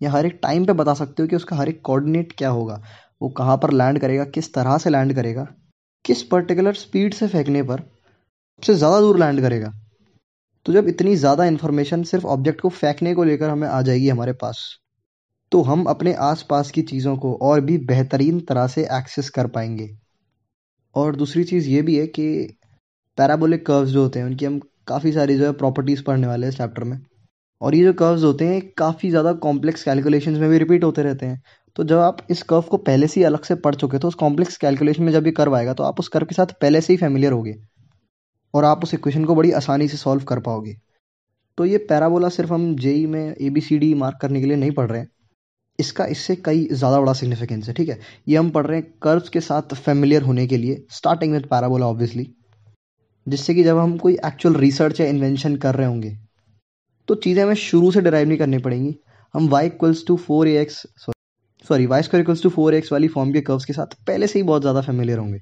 या 0.00 0.10
हर 0.10 0.26
एक 0.26 0.38
टाइम 0.42 0.64
पे 0.66 0.72
बता 0.72 0.94
सकते 0.94 1.22
हो 1.22 1.28
कि 1.28 1.36
उसका 1.36 1.56
हर 1.56 1.68
एक 1.68 1.80
कोऑर्डिनेट 1.84 2.32
क्या 2.38 2.50
होगा। 2.50 2.82
वो 3.22 3.28
कहाँ 3.30 3.56
पर 3.56 3.72
लैंड 3.72 3.98
करेगा, 3.98 4.24
किस 4.26 4.52
तरह 4.54 4.78
से 4.78 4.90
लैंड 4.90 5.14
करेगा, 5.14 5.46
किस 6.04 6.22
पर्टिकुलर 6.24 6.74
स्पीड 6.74 7.14
से 7.14 7.28
फेंकने 7.28 7.62
पर 7.62 7.80
सबसे 7.80 8.74
ज़्यादा 8.74 9.00
दूर 9.00 9.18
लैंड 9.18 9.40
करेगा। 9.40 9.72
तो 10.66 10.72
जब 10.72 10.88
इतनी 10.88 11.14
ज़्यादा 11.16 11.44
इन्फॉर्मेशन 11.44 12.02
सिर्फ़ 12.02 12.26
ऑब्जेक्ट 12.26 12.60
को 12.60 12.68
फेंकने 12.70 13.14
को 13.14 13.24
लेकर 13.24 13.48
हमें 13.48 13.68
आ 13.68 13.80
जाएगी 13.82 14.08
हमारे 14.08 14.32
पास 14.34 14.64
तो 15.52 15.60
हम 15.62 15.84
अपने 15.84 16.12
आसपास 16.22 16.70
की 16.70 16.82
चीज़ों 16.82 17.16
को 17.16 17.34
और 17.42 17.60
भी 17.60 17.76
बेहतरीन 17.86 18.40
तरह 18.40 18.66
से 18.66 18.82
एक्सेस 18.92 19.28
कर 19.30 19.46
पाएँगे। 19.46 19.88
और 20.94 21.16
दूसरी 21.16 21.44
चीज़ 21.44 21.68
ये 21.68 21.82
भी 21.82 21.96
है 21.96 22.06
कि 22.08 22.26
पैराबोलिक 23.18 23.66
कर्व्स 23.66 23.90
जो 23.90 24.02
होते 24.02 24.18
हैं, 24.18 24.26
उनकी 24.26 24.44
हम 24.44 24.58
काफ़ी 24.88 25.12
सारी 25.12 25.36
जो 25.38 25.44
है 25.46 25.52
प्रॉपर्टीज़ 25.54 26.02
पढ़ने 26.04 26.26
वाले 26.26 26.46
हैं 26.46 26.52
इस 26.52 26.58
चैप्टर 26.58 26.84
में। 26.84 26.98
और 27.62 27.74
ये 27.74 27.82
जो 27.84 27.92
कर्व्स 27.94 28.22
होते 28.24 28.44
हैं, 28.44 28.60
काफ़ी 28.78 29.10
ज़्यादा 29.10 29.32
कॉम्प्लेक्स 29.42 29.84
कैलकुलेशंस 29.84 30.38
में 30.38 30.48
भी 30.50 30.58
रिपीट 30.58 30.84
होते 30.84 31.02
रहते 31.02 31.26
हैं। 31.26 31.42
तो 31.76 31.84
जब 31.84 31.98
आप 31.98 32.16
इस 32.30 32.42
कर्व 32.44 32.62
को 32.62 32.76
पहले 32.78 33.06
से 33.08 33.20
ही 33.20 33.24
अलग 33.26 33.42
से 33.44 33.54
पढ़ 33.56 33.74
चुके 33.74 33.98
तो 33.98 34.08
उस 34.08 34.14
कॉम्प्लेक्स 34.16 34.56
कैलकुलेशन 34.56 35.02
में 35.02 35.12
जब 35.12 35.22
भी 35.22 35.30
कर्व 35.32 35.54
आएगा 35.56 35.72
तो 35.74 35.84
आप 35.84 36.00
उस 36.00 36.08
कर्व 36.08 36.26
के 36.26 36.34
साथ 36.34 36.46
पहले 36.60 36.80
से 36.80 36.92
ही 36.92 36.96
फेमिलियर 36.96 37.32
होगे 37.32 37.54
और 38.54 38.64
आप 38.64 38.82
उस 38.84 38.94
इक्वेशन 38.94 39.24
को 39.24 39.34
बड़ी 39.34 39.52
आसानी 39.52 39.88
से 39.88 39.96
सॉल्व 39.96 40.24
कर 40.24 40.40
पाओगे। 40.40 40.76
तो 41.58 41.64
ये 41.64 41.78
पैराबोला 41.88 42.28
सिर्फ़ 42.30 42.52
हम 42.52 42.74
जेई 42.76 43.06
में 43.06 43.34
A 43.36 43.50
B 43.50 43.60
C 43.60 43.78
D 43.78 43.92
mark 43.94 44.18
करने 44.22 44.40
के 44.40 44.46
लिए 44.46 44.56
नहीं 44.56 44.70
पढ़ 44.70 44.90
रहे 44.90 45.00
हैं। 45.00 45.08
इसका 45.78 46.04
इससे 46.06 46.36
कई 46.36 46.66
ज़्यादा 46.72 47.00
बड़ा 47.00 47.12
सिग्निफिकेंस 47.12 47.68
है, 47.68 47.74
ठीक 47.74 47.88
है? 47.88 47.98
ये 48.28 48.36
हम 48.36 48.50
पढ़ 48.50 48.66
रहे 48.66 48.78
हैं 48.78 48.92
कर्व्स 49.02 49.28
के 49.28 49.40
साथ 49.40 49.74
फेमिलियर 49.76 50.22
होने 50.22 50.46
के 50.46 50.56
लिए 50.56 50.84
स्टार्टिंग 50.90 51.32
विद 51.32 51.46
पैराबोला 51.46 51.86
ऑब्वियसली 51.86 52.26
जिससे 53.26 53.54
कि 53.54 53.64
जब 53.64 53.78
हम 53.78 53.96
कोई 53.98 54.16
एक्चुअल 54.26 54.54
रिसर्च 54.56 55.00
या 55.00 55.06
इन्वेंशन 55.06 55.56
कर 55.56 55.74
रहे 55.74 55.86
होंगे 55.86 56.16
तो 57.08 57.14
चीज़ें 57.16 57.42
हमें 57.42 57.54
शुरू 57.56 57.90
से 57.92 58.00
डिराइव 58.00 58.28
नहीं 58.28 58.38
करनी 58.38 58.58
पड़ेंगी। 58.60 58.94
हम 59.34 59.48
Y 59.48 59.66
equals 59.66 60.04
to 60.06 60.16
four 60.18 60.48
A 60.48 60.56
X 60.60 60.82
sorry 61.64 61.86
Y 61.86 62.02
square 62.02 62.22
equals 62.22 62.42
to 62.42 62.48
four 62.50 62.74
X 62.74 62.92
वाली 62.92 63.08
फॉर्म 63.08 63.32
के 63.32 63.40
कर्व्स 63.40 63.64
के 63.64 63.72
साथ 63.72 63.94
पहले 64.06 64.26
से 64.26 64.38
ही 64.38 64.42
बहुत 64.42 64.62
ज़्यादा 64.62 64.80
फेमिलियर 64.82 65.18
होंगे। 65.18 65.40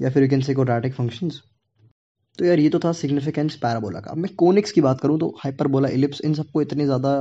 या 0.00 0.10
फिर 0.10 0.22
यू 0.22 0.28
कैन 0.28 0.40
से 0.42 0.54
कोड्रेटिक 0.54 0.94
फ़ंक्शंस 0.94 1.40
तो 2.38 2.44
यार 2.44 2.60
ये 2.60 2.68
तो 2.68 2.78
था 2.78 2.92
सिग्निफिकेंस 2.94 3.54
पैराबोला 3.56 4.00
का। 4.00 4.10
अब 4.10 4.16
मैं 4.16 4.34
कोनिक्स 4.36 4.72
की 4.72 4.80
बात 4.80 5.00
करूँ 5.00 5.18
तो 5.20 5.28
हाइपरबोला 5.38 5.88
इलिप्स 5.90 6.20
इन 6.24 6.34
सबको 6.34 6.62
इतने 6.62 6.84
ज़्यादा 6.84 7.12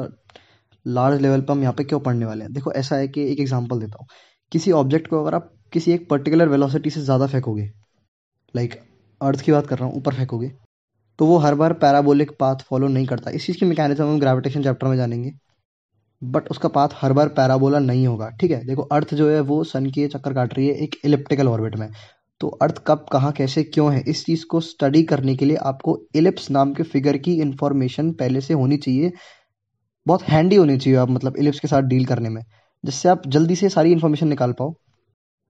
लार्ज 0.85 1.21
लेवल 1.21 1.41
पर 1.41 1.53
हम 1.53 1.61
यहाँ 1.61 1.73
पे 1.73 1.83
क्यों 1.83 1.99
पढ़ने 1.99 2.25
वाले 2.25 2.43
हैं? 2.43 2.53
देखो, 2.53 2.71
ऐसा 2.73 2.95
है 2.95 3.07
कि 3.07 3.23
एक 3.31 3.39
एग्जांपल 3.39 3.79
देता 3.79 3.97
हूँ। 3.99 4.07
किसी 4.51 4.71
ऑब्जेक्ट 4.73 5.07
को 5.07 5.21
अगर 5.21 5.35
आप 5.35 5.51
किसी 5.73 5.91
एक 5.91 6.09
पर्टिकुलर 6.09 6.47
वेलोसिटी 6.49 6.89
से 6.89 7.01
ज़्यादा 7.01 7.27
फेंकोगे 7.27 7.69
लाइक 8.55 8.79
अर्थ 9.21 9.41
की 9.41 9.51
बात 9.51 9.67
कर 9.67 9.77
रहा 9.77 9.87
हूँ, 9.87 9.95
ऊपर 9.95 10.13
फेंकोगे 10.15 10.51
तो 11.19 11.25
वो 11.25 11.37
हर 11.37 11.55
बार 11.55 11.73
पैराबोलिक 11.73 12.31
पाथ 12.39 12.55
फॉलो 12.55 12.87
नहीं 12.87 13.05
करता। 13.05 13.31
इस 13.31 13.45
चीज़ 13.45 13.57
की 13.57 13.65
मैकेनिज्म 13.65 14.03
हम 14.03 14.19
ग्रेविटेशन 14.19 14.63
चैप्टर 14.63 14.87
में 14.87 14.97
जानेंगे। 14.97 15.31
बट 16.23 16.49
उसका 16.49 16.69
पाथ 16.69 16.87
हर 16.93 17.13
बार 17.13 17.27
पैराबोला 17.27 17.79
नहीं 17.79 18.07
होगा, 18.07 18.29
ठीक 18.29 18.51
है? 18.51 18.67
देखो 18.67 18.81
अर्थ 18.81 19.13
जो 19.13 19.29
है 19.29 19.39
वो 19.39 19.63
सन 19.63 19.85
के 19.85 20.07
चक्कर 20.07 20.33
काट 20.33 20.57
रही 20.57 20.67
है 20.67 20.73
एक 20.73 20.95
इलिप्टिकल 21.05 21.47
ऑर्बिट 21.47 21.75
में। 21.75 21.89
तो 22.39 22.47
अर्थ 22.47 22.83
कब, 22.87 23.05
कहाँ, 23.11 23.31
कैसे, 23.31 23.63
क्यों 23.63 23.93
है? 23.93 24.03
इस 24.07 24.25
चीज़ 24.25 24.45
को 24.45 24.59
स्टडी 24.59 25.03
करने 25.03 25.35
के 25.35 25.45
लिए 25.45 25.57
आपको 25.57 26.01
इलिप्स 26.15 26.51
नाम 26.51 26.73
के 26.73 26.83
फिगर 26.83 27.17
की 27.17 27.33
इंफॉर्मेशन 27.33 28.11
पहले 28.11 28.41
से 28.41 28.53
होनी 28.53 28.77
चाहिए। 28.77 29.11
बहुत 30.07 30.23
हैंडी 30.23 30.55
होनी 30.55 30.77
चाहिए 30.77 30.99
आप 30.99 31.09
मतलब 31.09 31.37
इलिप्स 31.37 31.59
के 31.59 31.67
साथ 31.67 31.81
डील 31.81 32.05
करने 32.05 32.29
में। 32.29 32.43
जिससे 32.85 33.09
आप 33.09 33.27
जल्दी 33.27 33.55
से 33.55 33.69
सारी 33.69 33.91
इन्फॉर्मेशन 33.91 34.27
निकाल 34.27 34.51
पाओ 34.51 34.73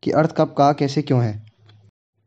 कि 0.04 0.12
अर्थ 0.12 0.36
कब, 0.36 0.56
कहाँ, 0.58 0.74
कैसे, 0.74 1.02
क्यों 1.02 1.24
है। 1.24 1.55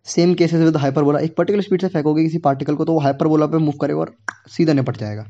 सेम 0.08 0.34
केसेस 0.34 0.60
विद 0.60 0.76
हाइपरबोला 0.76 1.18
एक 1.20 1.36
पर्टिकुलर 1.36 1.62
स्पीड 1.62 1.80
से 1.80 1.88
फेंकोगे 1.88 2.22
किसी 2.24 2.38
पार्टिकल 2.38 2.74
को 2.74 2.84
तो 2.84 2.92
वो 2.92 3.00
हाइपरबोला 3.00 3.46
पे 3.46 3.58
मूव 3.58 3.74
करेगा 3.80 4.00
और 4.00 4.14
सीधा 4.48 4.72
निपट 4.72 4.96
जाएगा। 4.96 5.26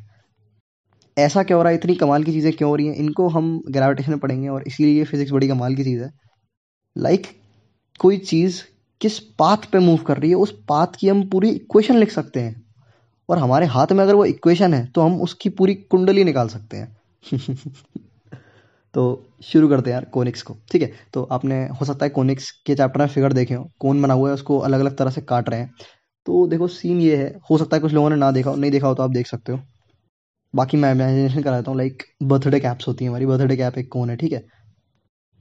ऐसा 1.16 1.42
क्या 1.42 1.56
हो 1.56 1.62
रहा 1.62 1.70
है? 1.70 1.78
इतनी 1.78 1.94
कमाल 1.94 2.24
की 2.24 2.32
चीज़ें 2.32 2.52
क्यों 2.52 2.70
हो 2.70 2.76
रही 2.76 2.86
हैं? 2.86 2.94
इनको 2.94 3.28
हम 3.28 3.60
ग्रेविटेशन 3.70 4.10
में 4.10 4.20
पढ़ेंगे 4.20 4.48
और 4.48 4.64
इसीलिए 4.66 5.04
फिजिक्स 5.04 5.32
बड़ी 5.32 5.48
कमाल 5.48 5.74
की 5.74 5.84
चीज़ 5.84 6.02
है। 6.02 6.10
लाइक 6.96 7.22
like, 7.22 7.34
कोई 8.00 8.18
चीज़ 8.18 8.62
किस 9.00 9.18
पाथ 9.18 9.56
पे 9.56 9.78
मूव 9.78 9.98
कर 9.98 10.18
रही 10.18 10.30
है 10.30 10.36
उस 10.36 10.52
पाथ 10.68 10.86
की 11.00 11.08
हम 11.08 11.28
पूरी 11.28 11.50
इक्वेशन 11.50 11.96
लिख 11.96 12.10
सकते 12.10 12.40
हैं। 12.40 12.62
और 13.28 13.38
हमारे 13.38 13.66
हाथ 13.66 13.92
में 13.92 14.04
अगर 14.04 14.14
वो 14.14 14.24
इक्वेशन 14.24 14.74
है 14.74 14.86
तो 14.86 15.00
हम 15.00 15.20
उसकी 15.22 15.48
पूरी 15.48 15.74
कुंडली 15.74 16.24
निकाल 16.24 16.48
सकते 16.48 16.76
हैं। 16.76 16.96
तो 18.94 19.24
शुरू 19.42 19.68
करते 19.68 19.90
हैं 19.90 19.94
यार, 19.94 20.04
कोनिक्स 20.04 20.42
को। 20.42 20.56
ठीक 20.72 20.82
है 20.82 20.92
तो 21.14 21.22
आपने 21.22 21.56
हो 21.70 21.84
सकता 21.84 22.06
है 22.06 22.10
कोनिक्स 22.10 22.50
के 22.66 22.74
चैप्टर 22.74 23.00
में 23.00 23.08
फिगर 23.08 23.32
देखे 23.32 23.54
हो। 23.54 23.70
कौन 23.80 24.02
बना 24.02 24.14
हुआ 24.14 24.28
है, 24.28 24.34
उसको 24.34 24.58
अलग 24.60 24.80
अलग 24.80 24.96
तरह 24.96 25.10
से 25.10 25.20
काट 25.22 25.48
रहे 25.50 25.60
हैं। 25.60 25.72
तो 26.26 26.46
देखो 26.46 26.68
सीन 26.68 27.00
ये 27.00 27.16
है। 27.16 27.28
हो 27.50 27.58
सकता 27.58 27.76
है 27.76 27.80
कुछ 27.80 27.92
लोगों 27.92 28.10
ने 28.10 28.16
ना 28.16 28.30
देखा 28.30 28.50
हो, 28.50 28.56
नहीं 28.56 28.70
देखा 28.70 28.88
हो 28.88 28.94
तो 28.94 29.02
आप 29.02 29.10
देख 29.10 29.26
सकते 29.26 29.52
हो। 29.52 29.60
बाकी 30.54 30.76
मैं 30.76 30.90
इमेजिनेशन 30.92 31.42
कराता 31.42 31.70
हूँ 31.70 31.78
लाइक 31.78 32.02
बर्थडे 32.22 32.60
कैप्स 32.60 32.88
होती 32.88 33.04
हैं 33.04 33.10
हमारी। 33.10 33.26
बर्थडे 33.26 33.56
कैप 33.56 33.78
एक 33.78 33.88
कौन 33.92 34.10
है, 34.10 34.16
ठीक 34.16 34.32
है? 34.32 34.42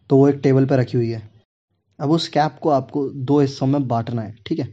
तो 0.10 0.18
वो 0.18 0.28
एक 0.30 0.40
टेबल 0.44 0.66
पर 0.66 0.80
रखी 0.80 0.98
हुई 0.98 1.10
है। 1.10 1.22
अब 2.00 2.12
उस 2.12 2.28
कैप 2.28 2.60
को 2.62 2.70
आपको 2.70 3.08
दो 3.10 3.40
हिस्सों 3.40 3.68
में 3.68 3.88
बांटना 3.88 4.22
है, 4.22 4.36
ठीक 4.48 4.60
है? 4.60 4.68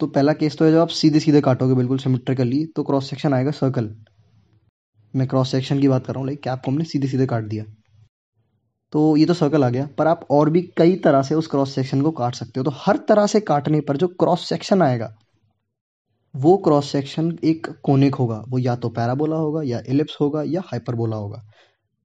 तो 0.00 0.06
पहला 0.06 0.32
केस 0.32 0.56
तो 0.58 0.64
है 0.64 0.70
जब 0.72 0.78
आप 0.78 0.88
सीधे 0.90 1.20
सीधे 1.20 1.40
काटोगे, 1.40 1.74
बिल्कुल 1.74 1.98
सिमेट्रिकली 1.98 2.64
तो 2.66 2.82
क्रॉस 2.82 3.10
सेक्शन 3.10 3.34
आएगा 3.34 3.50
सर्कल 3.52 3.94
मैं 5.14 5.26
क्रॉस 5.28 5.50
सेक्शन 5.52 5.80
की 5.80 5.88
बात 5.88 6.06
कर 6.06 6.12
रहा 6.12 6.20
हूँ 6.20 6.26
लाइक 6.26 6.42
कैप 6.42 6.62
को 6.64 6.70
हमने 6.70 6.84
सीधे 6.84 7.08
सीधे 7.08 7.26
काट 7.26 7.44
दिया। 7.44 7.64
तो 8.92 9.16
ये 9.16 9.24
तो 9.26 9.34
सर्कल 9.34 9.64
आ 9.64 9.68
गया, 9.70 9.86
पर 9.98 10.06
आप 10.06 10.26
और 10.30 10.50
भी 10.50 10.62
कई 10.76 10.96
तरह 10.96 11.22
से 11.22 11.34
उस 11.34 11.46
क्रॉस 11.46 11.74
सेक्शन 11.74 12.02
को 12.02 12.10
काट 12.10 12.34
सकते 12.34 12.60
हो। 12.60 12.64
तो 12.64 12.70
हर 12.76 12.96
तरह 13.08 13.26
से 13.26 13.40
काटने 13.40 13.80
पर 13.80 13.96
जो 13.96 14.08
क्रॉस 14.20 14.48
सेक्शन 14.48 14.82
आएगा, 14.82 15.12
वो 16.34 16.56
क्रॉस 16.56 16.90
सेक्शन 16.92 17.36
एक 17.44 17.66
कोनिक 17.84 18.14
होगा। 18.14 18.42
वो 18.48 18.58
या 18.58 18.76
तो 18.76 18.88
पैराबोला 18.90 19.36
होगा, 19.36 19.62
या 19.62 19.82
एलिप्स 19.88 20.16
होगा, 20.20 20.42
या 20.42 20.62
हाइपरबोला 20.66 21.16
होगा। 21.16 21.42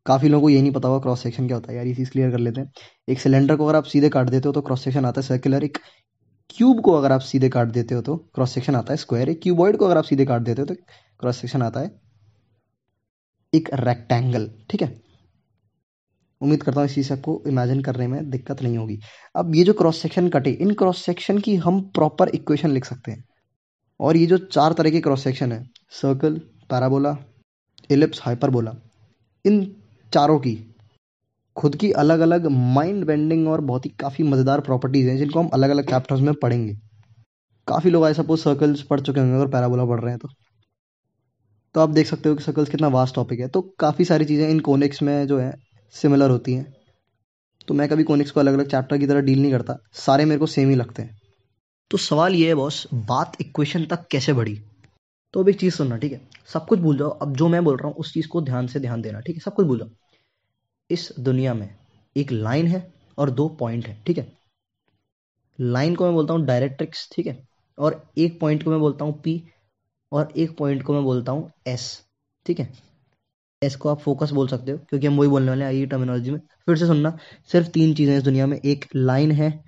काफ़ी 0.06 0.30
लोगों 0.30 0.42
को 0.42 0.50
ये 0.50 0.62
नहीं 0.62 0.72
पता 0.72 0.88
होगा 0.88 1.00
क्रॉस 1.00 1.24
सेक्शन 1.24 1.48
क्या 1.48 1.58
होता 1.58 1.72
है। 1.72 1.78
यार 1.78 1.88
ये 1.88 1.94
चीज़ 1.96 2.12
क्लियर 2.12 2.32
कर 2.32 2.38
लेते 2.38 2.62
हैं। 2.62 2.72
एक 3.08 3.20
सिलेंडर 3.20 3.56
को 3.56 3.66
अगर 3.66 3.76
आप 3.76 3.84
सीधे 3.84 4.10
काट 4.10 4.30
देते 4.30 4.48
हो 4.48 4.54
तो 4.54 4.62
क्रॉस 4.62 4.84
सेक्शन 4.84 5.06
आता 5.06 5.22
है 5.22 5.28
सर्कुलर 5.28 5.64
एक 5.64 5.78
क्यूब 6.50 6.82
को 6.82 6.92
अगर 6.92 7.12
आप 7.12 7.22
सीधे 7.22 7.50
काट 7.50 7.68
देते 7.68 7.96
हो 7.96 8.02
तो 8.02 8.16
क्रॉस 8.36 8.54
सेक्शन 8.54 8.76
आता 8.76 8.94
है 8.94 8.98
स्क्वायर 8.98 9.30
एक 9.30 9.42
क्यूबॉइड 9.44 9.78
को 9.78 9.86
अगर 9.86 9.98
आप 9.98 10.04
सीधे 10.04 10.26
काट 10.26 10.42
देते 10.42 10.62
हो 10.62 10.68
तो 10.68 10.76
क्रॉस 11.20 11.38
सेक्शन 11.38 11.62
आता 11.62 11.80
है 11.80 11.90
एक 13.56 13.70
रेक्टेंगल 13.76 14.50
ठीक 14.70 14.82
है? 14.82 14.94
उम्मीद 16.42 16.64
करता 16.64 16.80
हूँ 16.80 16.88
इस 16.88 16.96
चीज़ 16.96 17.12
आपको 17.14 17.42
इमेजिन 17.48 17.82
करने 17.82 18.08
में 18.08 18.30
दिक्कत 18.30 18.62
नहीं 18.62 18.78
होगी। 18.78 19.00
अब 19.36 19.56
ये 19.56 19.64
जो 19.64 19.74
क्रॉस 19.74 20.02
सेक्शन 20.02 20.28
कटे, 20.30 20.52
इन 20.52 20.74
क्रॉस 20.74 21.06
सेक्शन 21.06 21.38
की 21.40 21.56
हम 21.58 21.80
प्रॉपर 21.96 22.30
इक्वेशन 22.30 22.72
लिख 22.72 22.86
सकते 22.86 23.12
हैं। 23.12 23.24
और 24.00 24.18
ये 24.18 24.26
जो 24.26 24.38
चार 24.38 24.74
तरह 24.74 24.90
के 24.90 25.02
क्रॉस 25.02 25.24
सेक्शन 25.24 25.52
है 25.52 25.64
सर्कल 25.94 26.38
पैराबोला 26.70 27.18
इलिप्स 27.92 28.22
हाइपरबोला 28.24 28.76
इन 29.46 29.66
चारों 30.14 30.40
की, 30.40 30.56
खुद 31.58 31.76
की 31.76 31.92
अलग 31.94 32.20
अलग 32.20 32.46
माइंड 32.48 33.06
बेंडिंग 33.06 33.48
और 33.48 33.62
बहुत 33.62 33.86
ही 33.86 33.90
काफ़ी 34.00 34.24
मज़ेदार 34.24 34.62
प्रॉपर्टीज़ 34.62 35.10
हैं, 35.10 35.18
जिनको 35.18 35.40
हम 35.40 35.48
अलग 35.48 35.70
अलग 35.70 35.90
चैप्टर्स 35.90 36.22
में 36.22 36.34
पढ़ेंगे। 36.34 36.74
काफ़ी 37.68 37.90
लोग 37.90 38.04
आई 38.06 38.14
सपोज़ 38.14 38.42
सर्कल्स 38.42 38.82
पढ़ 38.82 39.02
चुके 39.02 39.20
होंगे 39.20 39.36
अगर 39.36 39.48
पैराबोला 39.48 39.86
पढ़ 39.86 40.00
रहे 40.00 40.12
हैं 40.12 40.20
तो। 40.20 40.30
तो 41.76 41.82
आप 41.82 41.90
देख 41.90 42.08
सकते 42.08 42.30
हो 42.30 42.36
कि 42.36 42.44
सर्कल्स 42.44 42.70
कितना 42.70 42.88
वास्ट 42.88 43.16
टॉपिक 43.16 43.40
है। 43.40 43.48
तो 43.48 43.62
काफ़ी 43.62 44.06
सारी 44.06 44.26
चीज़ें 44.26 44.50
इन 44.50 44.60
कोनिक्स 44.60 45.02
में 45.02 45.28
जो 45.28 45.40
है 45.40 45.54
सिमिलर 45.92 46.30
होती 46.30 46.54
हैं। 46.54 46.76
तो 47.68 47.74
मैं 47.74 47.90
कभी 47.90 48.04
कोनिक्स 48.04 48.32
को 48.32 48.40
अलग 48.40 48.54
अलग 48.54 48.68
चैप्टर 48.68 48.98
की 48.98 49.08
तरह 49.08 49.22
डील 49.22 49.42
नहीं 49.42 49.52
करता। 49.52 49.78
सारे 49.94 50.26
मेरे 50.26 50.40
को 50.40 50.46
सेम 50.46 50.70
ही 50.70 50.76
लगते 50.76 51.02
हैं। 51.02 51.22
तो 51.92 51.98
सवाल 51.98 52.36
ये 52.36 52.48
है 52.48 52.56
बॉस 52.56 52.88
बात 52.94 53.38
इक्वेशन 53.42 53.86
तक 53.86 54.08
कैसे 54.12 54.34
बढ़ी? 54.34 54.62
तो 55.34 55.40
अब 55.40 55.50
एक 55.50 55.60
चीज़ 55.60 55.74
सुनना, 55.74 55.98
ठीक 55.98 56.12
है? 56.12 56.22
सब 56.54 56.68
कुछ 56.68 56.80
भूल 56.80 56.98
जाओ। 56.98 57.10
अब 57.10 57.36
जो 57.36 57.48
मैं 57.48 57.64
बोल 57.64 57.78
रहा 57.78 57.88
हूँ, 57.88 57.96
उस 57.96 58.14
चीज़ 58.14 58.28
को 58.28 58.42
ध्यान 58.42 58.68
से 58.68 58.80
ध्यान 58.80 59.02
देना, 59.02 59.20
ठीक 59.20 59.36
है? 59.36 59.40
सब 59.40 59.54
कुछ 59.54 59.66
भूल 59.66 59.80
जाओ। 59.80 59.90
इस 60.90 61.14
दुनिया 61.20 61.54
में 61.54 61.76
एक 62.18 62.32
लाइन 62.32 62.68
है 62.68 62.94
और 63.18 63.30
दो 63.30 63.50
पॉइंट 63.50 63.88
है, 63.88 64.04
ठीक 64.08 64.18
है? 64.18 64.32
लाइन 65.62 65.96
को 65.96 66.06
मैं 66.06 66.14
बोलता 66.14 66.34
हूँ 66.34 66.46
डायरेक्ट्रिक्स 66.46 67.10
ठीक 67.16 67.28
है? 67.28 67.48
और 67.80 68.10
एक 68.18 68.40
पॉइंट 68.40 68.64
को 68.64 68.70
मैं 68.70 68.80
बोलता 68.80 69.06
हूँ 69.06 69.22
पी 69.22 69.44
और 70.12 70.34
एक 70.38 70.58
पॉइंट 70.58 70.84
को 70.84 70.94
मैं 70.94 71.04
बोलता 71.04 71.32
हूँ 71.32 71.52
एस 71.68 72.04
ठीक 72.46 72.60
है? 72.60 72.70
एस 73.62 73.76
को 73.76 73.90
आप 73.90 74.00
फोकस 74.00 74.32
बोल 74.32 74.48
सकते 74.48 74.72
हो, 74.72 74.78
क्योंकि 74.78 75.08
हम 75.08 75.18
वही 75.18 75.30
बोलने 75.30 75.50
वाले 75.50 75.66
हैं 75.66 75.72
आई 75.72 75.86
टर्मिनोलॉजी 75.86 76.32
में। 76.32 76.40
फिर 76.66 76.78
से 76.78 76.88
सुनना, 76.88 77.18
सिर्फ़ 77.52 77.70
तीन 77.70 77.94
चीज़ें 77.96 78.18
इस 78.18 78.24
दुनिया 78.24 78.48
में, 78.48 78.58
एक 78.58 78.86
लाइन 78.96 79.32
है 79.32 79.64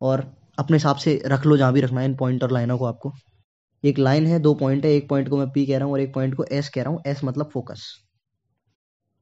और 0.00 0.20
अपने 0.58 0.76
हिसाब 0.76 0.96
से 0.96 1.20
रख 1.26 1.46
लो 1.46 1.56
जहाँ 1.56 1.72
भी 1.72 1.80
रखना 1.80 2.00
है, 2.00 2.06
इन 2.06 2.14
पॉइंट 2.16 2.42
और 2.42 2.52
लाइनों 2.52 2.78
को 2.78 2.84
आपको। 2.84 3.12
एक 3.84 3.98
लाइन 3.98 4.26
है, 4.26 4.38
दो 4.38 4.54
पॉइंट 4.54 4.84
है, 4.84 4.92
एक 4.92 5.08
पॉइंट 5.08 5.28
को 5.28 5.36
मैं 5.36 5.48
पी 5.50 5.66
कह 5.66 5.76
रहा 5.76 5.84
हूँ 5.84 5.92
और 5.92 6.00
एक 6.00 6.14
पॉइंट 6.14 6.34
को 6.34 6.44
एस 6.44 6.68
कह 6.68 6.82
रहा 6.82 6.92
हूँ। 6.92 7.02
एस 7.06 7.24
मतलब 7.24 7.50
फोकस 7.50 7.86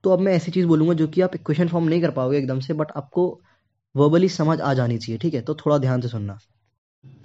तो 0.04 0.10
अब 0.10 0.18
मैं 0.18 0.32
ऐसी 0.32 0.50
चीज़ 0.50 0.66
बोलूँगा 0.66 0.94
जो 0.94 1.06
कि 1.08 1.20
आप 1.20 1.34
इक्वेशन 1.34 1.68
फॉर्म 1.68 1.88
नहीं 1.88 2.00
कर 2.02 2.10
पाओगे 2.10 2.38
एकदम 2.38 2.60
से 2.60 2.74
बट 2.74 2.92
आपको 2.96 3.40
वर्बली 3.96 4.28
समझ 4.28 4.60
आ 4.60 4.74
जानी 4.74 4.98
चाहिए, 4.98 5.18
ठीक 5.18 5.34
है? 5.34 5.40
तो 5.40 5.54
थोड़ा 5.54 5.78
ध्यान 5.78 6.00
से 6.00 6.08
सुनना। 6.08 6.38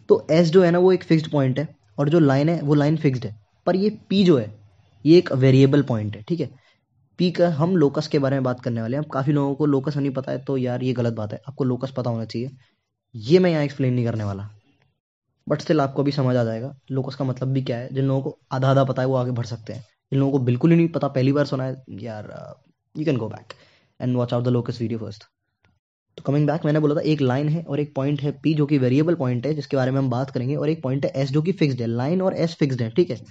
तो 0.10 0.27
एस 0.32 0.50
जो 0.50 0.63
है 0.63 0.72
ना, 0.72 0.79
वो 0.79 0.91
एक 0.91 1.03
फिक्स्ड 1.03 1.32
पॉइंट 1.32 1.60
है। 1.60 1.76
और 1.98 2.10
जो 2.10 2.20
लाइन 2.20 2.50
है, 2.50 2.62
वो 2.62 2.74
लाइन 2.74 2.98
फिक्स्ड 2.98 3.25
है। 3.25 3.36
पर 3.66 3.75
ये 3.75 3.89
पी 4.10 4.24
जो 4.24 4.38
है, 4.38 4.51
ये 5.06 5.18
एक 5.18 5.32
वेरिएबल 5.32 5.82
पॉइंट 5.82 6.16
है, 6.16 6.22
ठीक 6.22 6.39
है? 6.39 6.50
पी 7.20 7.32
का 7.32 7.50
हम 7.50 7.75
लोकस 7.77 8.08
के 8.08 8.20
बारे 8.20 8.36
में 8.36 8.44
बात 8.44 8.60
करने 8.62 8.82
वाले 8.82 8.98
हैं। 8.98 9.04
अब 9.04 9.10
काफ़ी 9.12 9.34
लोगों 9.34 9.56
को 9.56 9.66
लोकस 9.66 9.98
नहीं 9.98 10.12
पता 10.12 10.32
है 10.32 10.44
तो 10.44 10.58
यार 10.58 10.84
ये 10.84 10.94
गलत 10.94 11.13
बात 11.13 11.34
है। 11.34 11.42
आपको 11.48 11.63
लोकस 11.63 11.92
पता 11.92 12.10
होना 12.10 12.25
चाहिए। 12.25 12.50
ये 13.16 13.39
मैं 13.39 13.51
यहाँ 13.51 13.63
एक्सप्लेन 13.63 13.94
नहीं 13.94 14.06
करने 14.06 14.24
वाला। 14.24 14.50
बट 15.48 15.62
स्टिल 15.62 15.82
आपको 15.82 16.04
भी 16.04 16.12
समझ 16.12 16.36
आ 16.36 16.44
जाएगा 16.44 16.74
लोकस 16.92 17.16
का 17.16 17.25
मतलब 17.25 17.48
भी 17.48 17.62
क्या 17.62 17.77
है। 17.77 17.94
जिन 17.94 18.06
लोगों 18.06 18.22
को 18.22 18.38
आधा 18.51 18.70
आधा 18.72 18.84
पता 18.84 19.01
है, 19.01 19.08
वो 19.08 19.16
आगे 19.16 19.32
बढ़ 19.32 19.46
सकते 19.46 19.74
हैं। 19.74 19.82
जिन 19.82 20.20
लोगों 20.20 20.32
को 20.32 20.39
बिल्कुल 20.39 20.72
ही 20.72 20.77
नहीं 20.77 20.88
पता, 20.88 21.08
पहली 21.08 21.32
बार 21.32 21.46
सुना 21.46 21.63
है, 21.63 21.84
यार 21.92 22.56
you 22.96 23.06
can 23.06 23.18
go 23.18 23.30
back 23.30 23.54
and 24.00 24.16
watch 24.18 24.34
out 24.34 24.44
the 24.44 24.48
locus 24.48 24.82
video 24.82 25.00
first 25.00 25.24
तो 26.18 26.24
कमिंग 26.24 26.48
बैक 26.48 26.66
मैंने 26.66 26.80
बोला 26.80 26.96
था, 26.96 27.02
एक 27.02 27.22
लाइन 27.22 27.50
है 27.50 27.64
और 27.64 27.80
एक 27.80 27.94
पॉइंट 27.96 28.22
है 28.22 28.32
पी 28.32 28.54
जो 28.54 28.66
कि 28.66 28.78
वेरिएबल 28.78 29.16
पॉइंट 29.16 29.46
है, 29.48 29.54
जिसके 29.54 29.78
बारे 29.78 29.92
में 29.92 30.00
हम 30.00 30.10
बात 30.10 30.30
करेंगे, 30.30 30.56
और 30.56 30.70
एक 30.70 30.82
पॉइंट 30.84 31.06
है 31.06 31.12
एस 31.16 31.32
जो 31.32 31.42
कि 31.42 31.52
फिक्स्ड 31.52 31.82
है। 31.82 31.88
लाइन 31.88 32.22
और 32.22 32.34
एस 32.34 32.56
फिक्स्ड 32.56 32.82
है, 32.82 32.90
ठीक 32.90 33.10
है? 33.10 33.22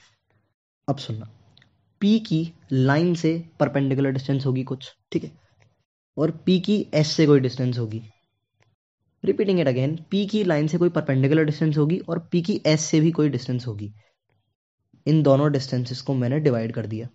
अब 0.88 0.96
सुनना। 0.96 1.28
पी 2.00 2.18
की 2.20 2.52
लाइन 2.72 3.14
से 3.14 3.44
परपेंडिकुलर 3.60 4.10
डिस्टेंस 4.10 4.46
होगी 4.46 4.62
कुछ, 4.62 4.94
ठीक 5.12 5.24
है? 5.24 5.32
और 6.16 6.30
पी 6.30 6.60
की 6.60 6.86
एस 6.94 7.12
से 7.12 7.26
कोई 7.26 7.40
डिस्टेंस 7.40 7.78
होगी। 7.78 8.02
रिपीटिंग 9.24 9.60
इट 9.60 9.68
अगेन 9.68 9.98
पी 10.10 10.26
की 10.26 10.44
लाइन 10.44 10.66
से 10.66 10.78
कोई 10.78 10.88
परपेंडिकुलर 10.88 11.44
डिस्टेंस 11.44 11.76
होगी 11.76 11.98
और 11.98 12.18
पी 12.32 12.42
की 12.42 12.60
एस 12.66 12.80
से 12.80 13.00
भी 13.00 13.10
कोई 13.10 13.28
डिस्टेंस 13.28 13.66
होगी। 13.66 13.92
इन 15.06 15.22
दोनों 15.22 15.52
डिस्टेंसेस 15.52 16.00
को 16.00 16.14
मैंने 16.14 16.38
डिवाइड 16.40 16.72
कर 16.72 16.86
दिया। 16.86 17.08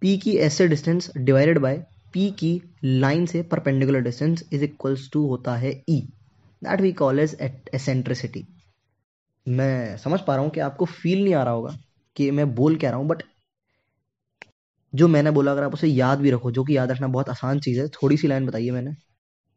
पी 0.00 0.16
की 0.18 0.36
एस 0.36 0.54
से 0.54 0.68
डिस्टेंस 0.68 1.10
डिवाइडेड 1.16 1.58
बाय 1.58 1.84
पी 2.16 2.30
की 2.30 2.62
लाइन 2.84 3.26
से 3.26 3.42
perpendicular 3.42 4.00
distance 4.00 4.48
is 4.52 4.64
equals 4.64 5.10
to 5.12 5.26
होता 5.26 5.56
है 5.56 5.70
E 5.88 6.00
that 6.62 6.80
we 6.80 6.92
call 6.92 7.20
is 7.20 7.36
as 7.42 7.52
eccentricity 7.74 8.44
मैं 9.48 9.96
समझ 9.96 10.20
पा 10.20 10.34
रहा 10.34 10.44
हूँ 10.44 10.50
कि 10.50 10.60
आपको 10.60 10.84
फील 10.84 11.24
नहीं 11.24 11.34
आ 11.34 11.42
रहा 11.42 11.54
होगा 11.54 11.76
कि 12.16 12.30
मैं 12.30 12.54
बोल 12.54 12.76
क्या 12.76 12.90
रहा 12.90 12.98
हूँ 12.98 13.08
बट 13.08 13.22
जो 14.94 15.08
मैंने 15.08 15.30
बोला, 15.30 15.52
अगर 15.52 15.62
आप 15.62 15.74
उसे 15.74 15.88
याद 15.88 16.18
भी 16.18 16.30
रखो, 16.30 16.50
जो 16.50 16.64
कि 16.64 16.76
याद 16.76 16.90
रखना 16.90 17.06
बहुत 17.06 17.28
आसान 17.28 17.60
चीज़ 17.60 17.80
है, 17.80 17.88
थोड़ी 17.88 18.16
सी 18.16 18.28
लाइन 18.28 18.46
बताइए 18.46 18.70
मैंने 18.70 18.94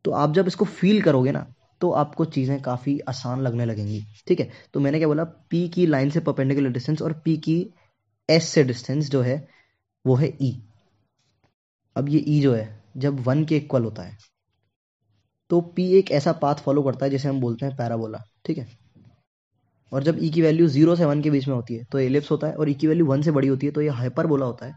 तो 0.05 0.11
आप 0.11 0.33
जब 0.33 0.47
इसको 0.47 0.65
फील 0.65 1.01
करोगे 1.01 1.31
ना 1.31 1.45
तो 1.81 1.91
आपको 1.91 2.25
चीज़ें 2.25 2.61
काफ़ी 2.61 2.99
आसान 2.99 3.41
लगने 3.41 3.65
लगेंगी, 3.65 4.05
ठीक 4.27 4.39
है? 4.39 4.49
तो 4.73 4.79
मैंने 4.79 4.97
क्या 4.97 5.07
बोला 5.07 5.23
पी 5.23 5.69
की 5.69 5.85
लाइन 5.85 6.09
से 6.09 6.19
परपेंडिकुलर 6.19 6.69
डिस्टेंस 6.69 7.01
और 7.01 7.13
पी 7.25 7.37
की 7.37 7.73
एस 8.29 8.49
से 8.49 8.63
डिस्टेंस 8.63 9.09
जो 9.09 9.21
है, 9.21 9.47
वो 10.05 10.15
है 10.15 10.27
ई 10.41 10.51
e. 10.51 10.68
अब 11.99 12.09
ये 12.09 12.19
ई 12.19 12.39
e 12.39 12.41
जो 12.41 12.53
है, 12.53 12.81
जब 12.97 13.19
वन 13.21 13.43
के 13.45 13.57
इक्वल 13.57 13.83
होता 13.83 14.03
है 14.03 14.17
तो 15.49 15.59
पी 15.75 15.85
एक 15.93 16.11
ऐसा 16.11 16.31
पाथ 16.33 16.55
फॉलो 16.55 16.81
करता 16.83 17.05
है, 17.05 17.11
जिसे 17.11 17.29
हम 17.29 17.39
बोलते 17.41 17.65
हैं 17.65 17.75
पैराबोला 17.77 18.23
ठीक 18.45 18.57
है? 18.57 18.67
और 19.91 20.03
जब 20.03 20.17
ई 20.21 20.29
e 20.29 20.33
की 20.33 20.41
वैल्यू 20.41 20.67
ज़ीरो 20.67 20.95
से 20.95 21.05
वन 21.05 21.21
के 21.21 21.29
बीच 21.31 21.47
में 21.47 21.55
होती 21.55 21.75
है 21.75 21.83
तो 21.91 21.99
एलिप्स 21.99 22.31
होता 22.31 22.47
है, 22.47 22.53
और 22.53 22.69
ई 22.69 22.73
की 22.73 22.87
वैल्यू 22.87 23.05
वन 23.05 23.21
से 23.21 23.31
बड़ी 23.31 23.47
होती 23.47 23.65
है 23.65 23.71
तो 23.71 23.81
ये 23.81 23.89
हाइपरबोला 23.91 24.45
होता 24.45 24.65
है, 24.65 24.73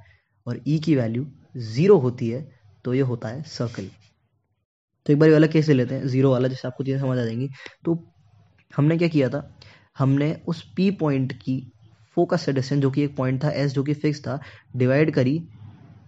और 0.47 0.61
ई 0.69 0.79
की 0.79 0.95
वैल्यू 0.97 1.27
ज़ीरो 1.57 1.99
होती 1.99 2.29
है 2.31 2.43
तो 2.85 2.95
ये 2.95 3.01
होता 3.03 3.29
है 3.29 3.43
सर्कल 3.49 3.89
तो 5.07 5.13
एक 5.13 5.19
बार 5.19 5.29
ये 5.29 5.33
वाला 5.35 5.47
केस 5.47 5.69
ले 5.69 5.75
लेते 5.75 5.95
हैं 5.95 6.07
ज़ीरो 6.09 6.31
वाला 6.31 6.49
जैसे 6.49 6.69
आपको 6.69 6.85
चीज़ें 6.85 7.01
समझ 7.01 7.19
आ 7.19 7.25
जाएँगी. 7.25 7.49
तो 7.85 7.99
हमने 8.71 8.97
क्या 8.99 9.09
किया 9.09 9.29
था? 9.29 9.49
हमने 9.99 10.35
उस 10.49 10.63
पी 10.77 10.91
पॉइंट 10.97 11.33
की 11.43 11.57
फोकस 12.17 12.43
से 12.43 12.53
डिस्टेंस 12.53 12.81
जो 12.83 12.91
कि 12.91 13.03
एक 13.05 13.17
पॉइंट 13.17 13.43
था 13.45 13.51
एस 13.53 13.73
जो 13.73 13.83
कि 13.83 13.95
फिक्स 13.95 14.21
था 14.21 14.39
डिवाइड 14.77 15.11
करी 15.15 15.39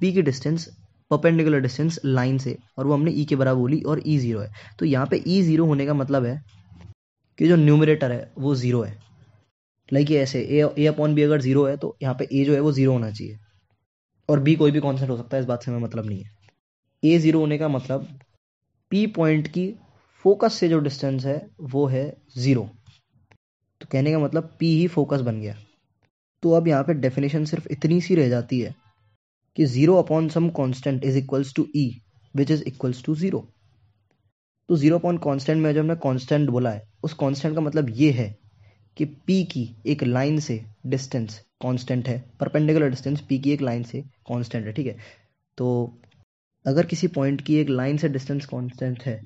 पी 0.01 0.13
की 0.13 0.23
डिस्टेंस 0.23 0.69
परपेंडिकुलर 1.11 1.61
डिस्टेंस 1.61 1.99
लाइन 2.05 2.39
से, 2.39 2.57
और 2.79 2.87
वो 2.87 2.95
हमने 2.95 3.11
ई 3.11 3.25
e 3.25 3.29
के 3.29 3.37
बराबर 3.37 3.59
बोली 3.59 3.81
और 3.83 4.03
ई 4.07 4.17
e 4.17 4.21
ज़ीरो 4.21 4.41
है। 4.41 4.53
तो 4.79 4.87
यहाँ 4.87 5.07
पे 5.07 5.17
ई 5.17 5.41
e 5.41 5.45
ज़ीरो 5.45 5.67
होने 5.67 5.87
का 5.87 5.95
मतलब 5.95 6.25
है 6.25 6.43
कि 7.39 7.49
जो 7.49 7.57
न्यूमरेटर 7.57 8.13
है, 8.13 8.33
वो 8.39 8.55
ज़ीरो 8.55 8.83
है। 8.83 8.99
लाइक 9.89 10.11
ये 10.11 10.21
ऐसे 10.23 10.41
ए 10.43 10.87
अपॉन 10.87 11.15
बी 11.15 11.23
अगर 11.23 11.41
ज़ीरो 11.41 11.65
है 11.67 11.77
तो 11.77 11.97
यहाँ 12.03 12.15
पे 12.15 12.29
ए 12.33 12.45
जो 12.45 12.55
है, 12.55 12.61
वो 12.61 12.73
ज़ीरो 12.73 12.93
होना 12.93 13.11
चाहिए। 13.11 13.39
और 14.29 14.41
बी 14.41 14.55
कोई 14.57 14.71
भी 14.71 14.81
कॉन्सेंट 14.81 15.11
हो 15.11 15.17
सकता 15.17 15.37
है, 15.37 15.43
इस 15.43 15.49
बात 15.49 15.63
से 15.63 15.71
हमें 15.71 15.81
मतलब 15.81 16.07
नहीं 16.07 16.23
है। 16.23 16.31
ए 17.03 17.19
ज़ीरो 17.19 17.41
होने 17.41 17.59
का 17.59 17.69
मतलब 17.69 18.07
पी 18.91 19.07
पॉइंट 19.13 19.49
की 19.49 19.75
फोकस 20.25 20.55
से 20.55 20.69
जो 20.69 20.79
डिस्टेंस 20.79 21.25
है, 21.25 21.47
वो 21.63 21.87
है 21.87 22.17
ज़ीरो 22.39 22.69
तो 23.81 23.87
कहने 23.93 24.13
का 24.13 24.19
मतलब 24.19 24.57
पी 24.61 24.69
ही 24.77 24.87
फोकस 24.89 25.21
बन 25.21 25.41
गया। 25.41 25.57
तो 26.43 26.51
अब 26.53 26.69
यहाँ 26.69 26.85
पे 26.85 26.95
डेफिनेशन 26.95 27.45
सिर्फ़ 27.45 27.69
इतनी 27.71 28.01
सी 28.01 28.15
रह 28.15 28.29
जाती 28.29 28.61
है 28.61 28.75
कि 29.57 29.65
zero 29.67 29.97
upon 29.97 30.29
some 30.29 30.49
constant 30.51 31.05
is 31.05 31.19
equals 31.19 31.55
to 31.55 31.67
e 31.77 31.89
which 32.35 32.51
is 32.51 32.63
equals 32.63 33.03
to 33.05 33.15
zero 33.15 33.47
तो 34.69 34.77
ज़ीरो 34.77 34.99
अपॉन 34.99 35.19
कॉन्स्टेंट 35.19 35.63
में 35.63 35.73
जो 35.75 35.81
हमने 35.81 35.95
कॉन्स्टेंट 35.97 36.49
बोला 36.51 36.71
है, 36.71 36.83
उस 37.05 37.13
कॉन्स्टेंट 37.15 37.55
का 37.55 37.61
मतलब 37.61 37.91
ये 37.91 38.11
है 38.11 38.35
कि 38.97 39.05
पी 39.05 39.43
की 39.45 39.69
एक 39.87 40.03
लाइन 40.03 40.39
से 40.41 40.61
डिस्टेंस 40.87 41.39
कांस्टेंट 41.63 42.09
है। 42.09 42.19
परपेंडिकुलर 42.41 42.89
डिस्टेंस 42.91 43.21
पी 43.21 43.39
की 43.39 43.53
एक 43.53 43.63
लाइन 43.63 43.83
से 43.83 44.01
कांस्टेंट 44.29 44.67
है, 44.67 44.73
ठीक 44.73 44.87
है? 44.87 44.97
तो 45.59 46.01
अगर 46.65 46.87
किसी 46.87 47.07
पॉइंट 47.09 47.41
की 47.41 47.57
एक 47.57 47.69
लाइन 47.71 47.97
से 47.97 48.09
डिस्टेंस 48.09 48.47
कांस्टेंट 48.47 49.03
है 49.03 49.21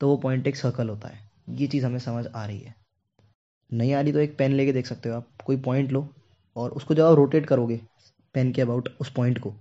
तो 0.00 0.08
वो 0.08 0.16
पॉइंट 0.16 0.46
एक 0.46 0.56
सर्कल 0.56 0.88
होता 0.88 1.08
है। 1.08 1.30
ये 1.50 1.66
चीज़ 1.66 1.86
हमें 1.86 1.98
समझ 1.98 2.26
आ 2.26 2.44
रही 2.46 2.58
है। 2.58 2.74
नहीं 3.70 3.92
आ 3.94 4.00
रही 4.00 4.12
तो 4.12 4.18
एक 4.18 4.36
पेन 4.38 4.52
लेके 4.52 4.72
देख 4.72 4.86
सकते 4.86 5.08
हो 5.08 5.16
आप। 5.16 5.28
कोई 5.44 5.56
पॉइंट 5.60 5.92
लो 5.92 6.08
और 6.56 6.70
उसको 6.70 6.94
जब 6.94 7.04
आप 7.04 7.16
रोटेट 7.16 7.46
करोगे 7.46 7.80
पेन 8.34 8.52
के 8.52 8.62
अबाउट 8.62 8.88
उस 9.00 9.12
पॉइंट 9.12 9.38
को। 9.38 9.54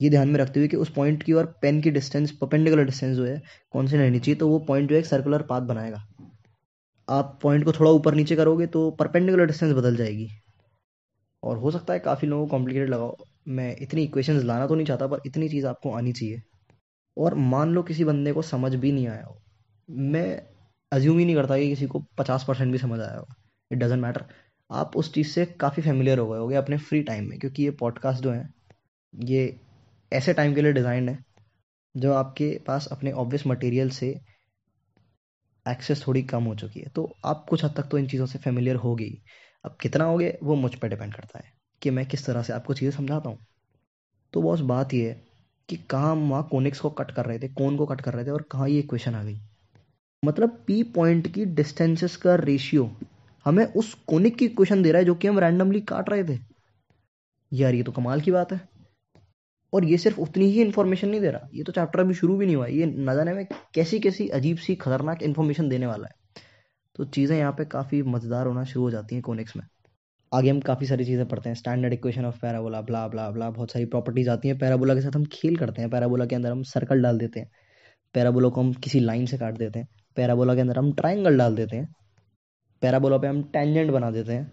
ये 0.00 0.10
ध्यान 0.10 0.28
में 0.28 0.38
रखते 0.40 0.60
हुए 0.60 0.68
कि 0.68 0.76
उस 0.76 0.92
पॉइंट 0.92 1.22
की 1.22 1.32
और 1.32 1.46
पेन 1.62 1.80
की 1.80 1.90
डिस्टेंस 1.90 2.30
परपेंडिकुलर 2.30 2.84
डिस्टेंस 2.84 3.16
जो 3.16 3.24
है, 3.24 3.40
कौन 3.72 3.86
सी 3.86 3.96
रहनी 3.96 4.20
चाहिए 4.20 4.36
तो 4.36 4.48
वो 4.48 4.58
पॉइंट 4.58 4.90
जो 4.90 4.96
है 4.96 5.02
सर्कुलर 5.02 5.42
पाथ 5.42 5.60
बनाएगा। 5.60 6.06
आप 7.08 7.38
पॉइंट 7.42 7.64
को 7.64 7.72
थोड़ा 7.72 7.90
ऊपर 7.90 8.14
नीचे 8.14 8.36
करोगे 8.36 8.66
तो 8.66 8.90
परपेंडिकुलर 8.90 9.46
डिस्टेंस 9.46 9.72
बदल 9.72 9.96
जाएगी। 9.96 10.28
और 11.42 11.58
हो 11.58 11.70
सकता 11.70 11.92
है 11.92 11.98
काफ़ी 11.98 12.28
लोगों 12.28 12.46
को 12.46 12.50
कॉम्प्लिकेटेड 12.50 12.90
लगाओ 12.90 13.16
मैं 13.48 13.74
इतनी 13.76 14.02
इक्वेशंस 14.04 14.42
लाना 14.44 14.66
तो 14.66 14.74
नहीं 14.74 14.86
चाहता, 14.86 15.06
पर 15.06 15.20
इतनी 15.26 15.48
चीज़ 15.48 15.66
आपको 15.66 15.92
आनी 15.92 16.12
चाहिए। 16.12 16.42
और 17.16 17.34
मान 17.34 17.70
लो 17.70 17.82
किसी 17.82 18.04
बंदे 18.04 18.32
को 18.32 18.42
समझ 18.42 18.74
भी 18.74 18.92
नहीं 18.92 19.08
आया 19.08 19.24
हो। 19.24 19.40
मैं 19.88 20.42
अज्यूम 20.92 21.18
ही 21.18 21.24
नहीं 21.24 21.34
करता 21.36 21.58
कि 21.58 21.68
किसी 21.68 21.86
को 21.86 21.98
पचास 22.18 22.44
परसेंट 22.48 22.72
भी 22.72 22.78
समझ 22.78 23.00
आया 23.00 23.18
हो। 23.18 23.26
इट 23.70 23.78
डजेंट 23.78 24.02
मैटर 24.02 24.24
आप 24.70 24.96
उस 24.96 25.12
चीज़ 25.14 25.28
से 25.28 25.44
काफ़ी 25.60 25.82
फेमिलियर 25.82 26.18
हो 26.18 26.28
गए 26.28 26.38
होगे 26.38 26.56
अपने 26.56 26.76
फ्री 26.78 27.02
टाइम 27.02 27.28
में, 27.28 27.38
क्योंकि 27.38 27.62
ये 27.62 27.70
पॉडकास्ट 27.80 28.22
जो 28.22 28.30
है, 28.30 28.48
ये 29.12 29.58
ऐसे 30.12 30.32
टाइम 30.34 30.54
के 30.54 30.62
लिए 30.62 30.72
डिज़ाइन 30.72 31.08
है 31.08 31.18
जो 31.94 32.12
आपके 32.14 32.50
पास 32.66 32.88
अपने 32.92 33.12
ऑब्वियस 33.12 33.46
मटेरियल 33.46 33.90
से 33.90 34.08
एक्सेस 35.66 36.06
थोड़ी 36.06 36.22
कम 36.24 36.44
हो 36.44 36.54
चुकी 36.54 36.80
है। 36.80 36.88
तो 36.88 37.12
आप 37.24 37.44
कुछ 37.48 37.64
हद 37.64 37.74
तक 37.76 37.88
तो 37.90 37.98
इन 37.98 38.06
चीज़ों 38.06 38.26
से 38.26 38.38
फेमिलियर 38.38 38.76
हो 38.76 38.94
गई। 38.94 39.10
अब 39.64 39.76
कितना 39.80 40.04
हो 40.04 40.16
गए 40.18 40.38
वो 40.42 40.54
मुझ 40.54 40.74
पर 40.74 40.88
डिपेंड 40.88 41.14
करता 41.14 41.38
है 41.38 41.52
कि 41.82 41.90
मैं 41.90 42.06
किस 42.06 42.24
तरह 42.26 42.42
से 42.42 42.52
आपको 42.52 42.74
चीज़ें 42.74 42.96
समझाता 42.96 43.28
हूँ। 43.28 43.38
तो 44.32 44.42
बॉस 44.42 44.60
बात 44.62 44.94
ये 44.94 45.08
है 45.08 45.20
कि 45.68 45.76
कहाँ 45.90 46.14
वहाँ 46.14 46.46
कोनिक्स 46.50 46.80
को 46.80 46.90
कट 46.90 47.10
कर 47.10 47.26
रहे 47.26 47.38
थे 47.38 47.48
कौन 47.50 47.76
को 47.76 47.86
कट 47.86 48.00
कर 48.00 48.14
रहे 48.14 48.24
थे 48.24 48.30
और 48.30 48.42
कहाँ 48.42 48.68
ये 48.68 48.78
इक्वेशन 48.78 49.14
आ 49.14 49.22
गई। 49.24 49.38
मतलब 50.22 50.62
पी 50.66 50.82
पॉइंट 50.94 51.28
की 51.34 51.44
डिस्टेंसेस 51.46 52.16
का 52.16 52.34
रेशियो 52.34 52.90
हमें 53.46 53.64
उस 53.64 53.94
कोनिक 54.06 54.36
की 54.36 54.44
इक्वेशन 54.44 54.82
दे 54.82 54.92
रहा 54.92 54.98
है 54.98 55.04
जो 55.04 55.14
कि 55.14 55.28
हम 55.28 55.38
रैंडमली 55.38 55.80
काट 55.80 56.10
रहे 56.10 56.24
थे। 56.24 56.38
यार, 57.52 57.74
ये 57.74 57.82
तो 57.82 57.92
कमाल 57.92 58.20
की 58.20 58.30
बात 58.30 58.52
है। 58.52 58.60
और 59.72 59.84
ये 59.84 59.98
सिर्फ़ 59.98 60.20
उतनी 60.20 60.44
ही 60.44 60.62
इन्फॉर्मेशन 60.62 61.08
नहीं 61.08 61.20
दे 61.20 61.30
रहा। 61.30 61.48
ये 61.54 61.62
तो 61.62 61.72
चैप्टर 61.72 62.00
अभी 62.00 62.14
शुरू 62.14 62.36
भी 62.36 62.46
नहीं 62.46 62.56
हुआ 62.56 62.66
ये 62.66 62.86
न 62.86 63.14
जाने 63.14 63.32
में 63.32 63.46
कैसी 63.74 64.00
कैसी 64.00 64.28
अजीब 64.28 64.56
सी 64.56 64.74
खतरनाक 64.74 65.22
इन्फॉर्मेशन 65.22 65.68
देने 65.68 65.86
वाला 65.86 66.06
है। 66.06 66.42
तो 66.96 67.04
चीज़ें 67.04 67.38
यहाँ 67.38 67.52
पे 67.52 67.64
काफ़ी 67.64 68.02
मज़ेदार 68.02 68.46
होना 68.46 68.64
शुरू 68.64 68.84
हो 68.84 68.90
जाती 68.90 69.14
हैं 69.14 69.22
कोनिक्स 69.22 69.56
में। 69.56 69.64
आगे 70.34 70.50
हम 70.50 70.60
काफ़ी 70.60 70.86
सारी 70.86 71.04
चीज़ें 71.04 71.28
पढ़ते 71.28 71.48
हैं। 71.48 71.56
Standard 71.56 71.92
equation 71.92 72.24
of 72.24 72.40
parabola 72.40 72.80
blah 72.80 73.08
blah 73.08 73.30
blah 73.30 73.50
बहुत 73.50 73.72
सारी 73.72 73.84
प्रॉपर्टीज़ 73.84 74.30
आती 74.30 74.48
हैं। 74.48 74.58
पैराबोला 74.58 74.94
के 74.94 75.00
साथ 75.00 75.16
हम 75.16 75.24
खेल 75.24 75.56
करते 75.56 75.82
हैं। 75.82 75.90
पैराबोला 75.90 76.26
के 76.26 76.34
अंदर 76.34 76.50
हम 76.50 76.62
सर्कल 76.62 77.02
डाल 77.02 77.18
देते 77.18 77.40
हैं। 77.40 77.50
पैराबोला 78.14 78.48
को 78.48 78.60
हम 78.60 78.72
किसी 78.72 79.00
लाइन 79.00 79.26
से 79.26 79.38
काट 79.38 79.54
देते 79.54 79.78
हैं। 79.78 79.88
पैराबोला 80.16 80.54
के 80.54 80.60
अंदर 80.60 80.78
हम 80.78 80.92
ट्राइंगल 80.92 81.38
डाल 81.38 81.56
देते 81.56 81.76
हैं। 81.76 81.94
पैराबोला 82.82 83.18
पे 83.18 83.26
हम 83.26 83.42
टेंजेंट 83.42 83.90
बना 83.90 84.10
देते 84.10 84.32
हैं। 84.32 84.52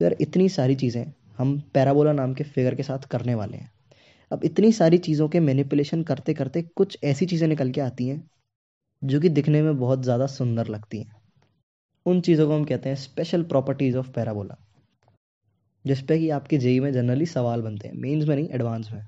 यार, 0.00 0.16
इतनी 0.20 0.48
सारी 0.48 0.74
चीज़ें 0.74 1.04
हम 1.38 1.58
पैराबोला 1.74 2.12
नाम 2.12 2.34
के 2.34 2.44
फिगर 2.44 2.74
के 2.74 2.82
साथ 2.82 3.06
करने 3.10 3.34
वाले 3.34 3.56
हैं। 3.56 3.70
अब 4.30 4.44
इतनी 4.44 4.72
सारी 4.72 4.98
चीज़ों 4.98 5.28
के 5.28 5.40
मैनिपुलेशन 5.40 6.02
करते 6.02 6.34
करते 6.34 6.62
कुछ 6.62 6.98
ऐसी 7.04 7.26
चीज़ें 7.26 7.46
निकल 7.48 7.70
के 7.70 7.80
आती 7.80 8.08
हैं, 8.08 8.22
जो 9.02 9.20
कि 9.20 9.28
दिखने 9.28 9.62
में 9.62 9.78
बहुत 9.78 10.02
ज़्यादा 10.02 10.26
सुंदर 10.26 10.68
लगती 10.68 10.98
हैं। 10.98 11.12
उन 12.06 12.20
चीज़ों 12.20 12.46
को 12.48 12.54
हम 12.54 12.64
कहते 12.64 12.88
हैं 12.88 12.96
स्पेशल 12.96 13.42
प्रॉपर्टीज़ 13.42 13.96
ऑफ़ 13.96 14.10
पैराबोला 14.10 14.56
जिस 15.84 16.02
पे 16.02 16.18
कि 16.18 16.28
आपके 16.30 16.58
जेई 16.58 16.80
में 16.80 16.92
जनरली 16.92 17.26
सवाल 17.26 17.62
बनते 17.62 17.88
हैं 17.88 17.94
मेंस 17.94 18.26
में 18.28 18.34
नहीं 18.36 18.48
एडवांस 18.48 18.88
में। 18.92 19.02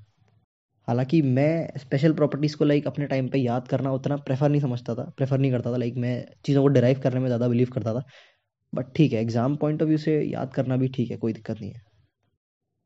हालाँकि 0.87 1.21
मैं 1.21 1.79
स्पेशल 1.79 2.13
प्रॉपर्टीज़ 2.13 2.55
को 2.57 2.65
लाइक 2.65 2.87
अपने 2.87 3.05
टाइम 3.07 3.27
पे 3.29 3.39
याद 3.39 3.67
करना 3.67 3.91
उतना 3.93 4.15
प्रेफर 4.19 4.49
नहीं 4.49 4.61
समझता 4.61 4.95
था 4.95 5.03
प्रेफर 5.17 5.37
नहीं 5.39 5.51
करता 5.51 5.71
था 5.73 5.77
लाइक 5.77 5.97
मैं 5.97 6.13
चीज़ों 6.45 6.61
को 6.61 6.67
डिराइव 6.69 6.99
करने 6.99 7.19
में 7.19 7.27
ज़्यादा 7.27 7.47
बिलीव 7.47 7.69
करता 7.73 7.93
था। 7.93 8.03
बट 8.73 8.93
ठीक 8.95 9.13
है 9.13 9.21
एग्ज़ाम 9.21 9.55
पॉइंट 9.55 9.81
ऑफ़ 9.81 9.87
व्यू 9.87 9.97
से 9.97 10.21
याद 10.23 10.53
करना 10.53 10.77
भी 10.77 10.87
ठीक 10.89 11.11
है, 11.11 11.17
कोई 11.17 11.33
दिक्कत 11.33 11.61
नहीं 11.61 11.71
है। 11.71 11.81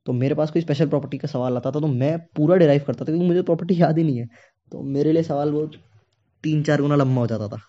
तो 0.06 0.14
मेरे 0.14 0.36
पास 0.36 0.52
कोई 0.52 0.62
स्पेशल 0.62 0.88
प्रॉपर्टी 0.90 1.18
का 1.18 1.28
सवाल 1.28 1.58
आता 1.58 1.72
था 1.72 1.80
तो 1.80 1.88
मैं 1.88 2.18
पूरा 2.36 2.56
डिराइव 2.56 2.84
करता 2.88 3.00
था, 3.00 3.06
क्योंकि 3.06 3.26
मुझे 3.26 3.42
प्रॉपर्टी 3.44 3.82
याद 3.82 3.98
ही 3.98 4.04
नहीं 4.04 4.18
है। 4.20 4.28
तो 4.72 4.82
मेरे 4.84 5.12
लिए 5.12 5.24
सवाल 5.24 5.52
वो 5.52 5.66
तीन 6.44 6.64
चार 6.64 6.82
गुना 6.82 6.96
लंबा 6.96 7.22
हो 7.22 7.28
जाता 7.28 7.48
था। 7.48 7.60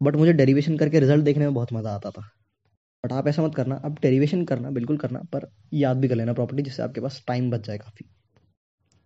बट 0.00 0.16
मुझे 0.16 0.32
डेरिवेशन 0.32 0.76
करके 0.76 1.00
रिज़ल्ट 1.00 1.24
देखने 1.24 1.44
में 1.44 1.54
बहुत 1.54 1.72
मज़ा 1.72 1.90
आता 1.90 2.10
था। 2.10 2.22
बट 3.04 3.12
आप 3.12 3.28
ऐसा 3.28 3.42
मत 3.42 3.54
करना 3.54 3.76
अब 3.84 3.98
डेरिवेशन 4.02 4.44
करना, 4.44 4.70
बिल्कुल 4.70 4.96
करना, 4.98 5.20
पर 5.32 5.50
याद 5.74 5.96
भी 5.96 6.08
कर 6.08 6.14
लेना 6.14 6.32
प्रॉपर्टी 6.32 6.62
जिससे 6.62 6.82
आपके 6.82 7.00
पास 7.00 7.22
टाइम 7.28 7.50
बच 7.50 7.66
जाए 7.66 7.78
काफ़ी। 7.78 8.06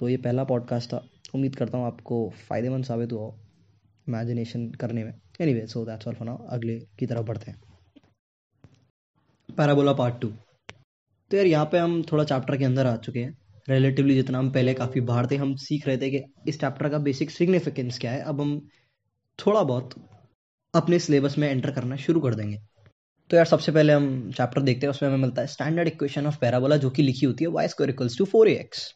तो 0.00 0.08
ये 0.08 0.16
पहला 0.16 0.44
पॉडकास्ट 0.44 0.92
था। 0.92 1.04
उम्मीद 1.34 1.56
करता 1.56 1.78
हूँ 1.78 1.86
आपको 1.86 2.28
फ़ायदेमंद 2.48 2.84
साबित 2.84 3.12
हुआ 3.12 3.28
इमेजिनेशन 4.08 4.70
करने 4.70 5.04
में। 5.04 5.12
Anyway 5.54 5.66
so 5.66 5.84
that's 5.84 6.08
all 6.08 6.14
for 6.14 6.26
now 6.26 6.46
अगले 6.46 6.78
की 6.98 7.06
तरफ़ 7.06 7.26
बढ़ते 7.26 7.50
हैं। 7.50 7.60
पैराबोला 9.56 9.92
पार्ट 9.92 10.20
टू 10.20 10.28
तो 11.30 11.36
यार, 11.36 11.46
यहाँ 11.46 11.64
पे 11.64 11.78
हम 11.78 12.02
थोड़ा 12.02 12.24
चैप्टर 12.24 12.56
के 12.56 12.64
अंदर 12.64 12.86
आ 12.86 12.96
चुके 12.96 13.20
हैं। 13.20 13.36
रिलेटिवली 13.68 14.14
जितना 14.14 14.38
हम 14.38 14.50
पहले 14.50 14.74
काफ़ी 14.74 15.00
बाहर 15.00 15.26
थे, 15.30 15.36
हम 15.36 15.54
सीख 15.56 15.86
रहे 15.86 15.96
थे 15.96 16.10
कि 16.10 16.20
इस 16.48 16.60
चैप्टर 16.60 16.88
का 16.88 16.98
बेसिक 16.98 17.30
सिग्निफिकेंस 17.30 17.98
क्या 17.98 18.10
है। 18.10 18.20
अब 18.20 18.40
हम 18.40 18.68
थोड़ा 19.38 19.62
बहुत 19.62 19.94
अपने 20.74 20.98
सिलेबस 20.98 21.38
में 21.38 21.48
एंटर 21.48 21.70
करना 21.70 21.96
शुरू 21.96 22.20
कर 22.20 22.34
देंगे। 22.34 22.58
तो 23.30 23.36
यार, 23.36 23.44
सबसे 23.44 23.72
पहले 23.72 23.92
हम 23.92 24.32
चैप्टर 24.32 24.62
देखते 24.62 24.86
हैं, 24.86 24.90
उसमें 24.90 25.10
हमें 25.10 25.18
मिलता 25.18 25.42
है 25.42 25.48
स्टैंडर्ड 25.48 25.88
इक्वेशन 25.88 26.26
ऑफ़ 26.26 26.38
पैराबोला 26.38 26.76
जो 26.76 26.90
कि 26.90 27.02
लिखी 27.02 27.26
होती 27.26 27.44
है 27.44 27.50
Y 27.50 27.68
square 27.68 27.90
equals 27.90 28.18
to 28.18 28.24
four 28.24 28.48
X 28.48 28.94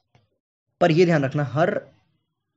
पर 0.80 0.92
ये 0.92 1.04
ध्यान 1.06 1.24
रखना, 1.24 1.44
हर 1.44 1.80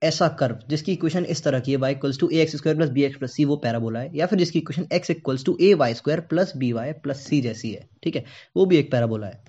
ऐसा 0.01 0.27
कर्व 0.40 0.60
जिसकी 0.70 0.94
इक्वेशन 0.94 1.25
इस 1.25 1.44
तरह 1.44 1.60
की 1.60 1.72
है 1.72 1.77
Y 1.77 1.92
equals 1.92 2.20
to 2.20 2.29
A 2.29 2.42
X 2.42 2.55
square 2.55 2.77
plus 2.77 2.90
B 2.90 3.03
X 3.03 3.18
plus 3.18 3.36
C 3.36 3.46
वो 3.46 3.55
पैराबोला 3.57 4.00
है, 4.00 4.12
या 4.16 4.25
फिर 4.25 4.40
जिसकी 4.40 4.60
equation 4.60 4.88
X 4.94 5.10
equals 5.12 5.46
to 5.46 5.57
A 5.62 5.74
Y 5.75 5.94
square 5.94 6.20
plus 6.29 6.53
B 6.57 6.72
Y 6.74 6.92
plus 6.94 7.25
C 7.27 7.42
जैसी 7.42 7.72
है, 7.72 7.88
ठीक 8.03 8.16
है? 8.16 8.24
वो 8.55 8.66
भी 8.66 8.77
एक 8.77 8.92
पैराबोला 8.92 9.27
है। 9.27 9.44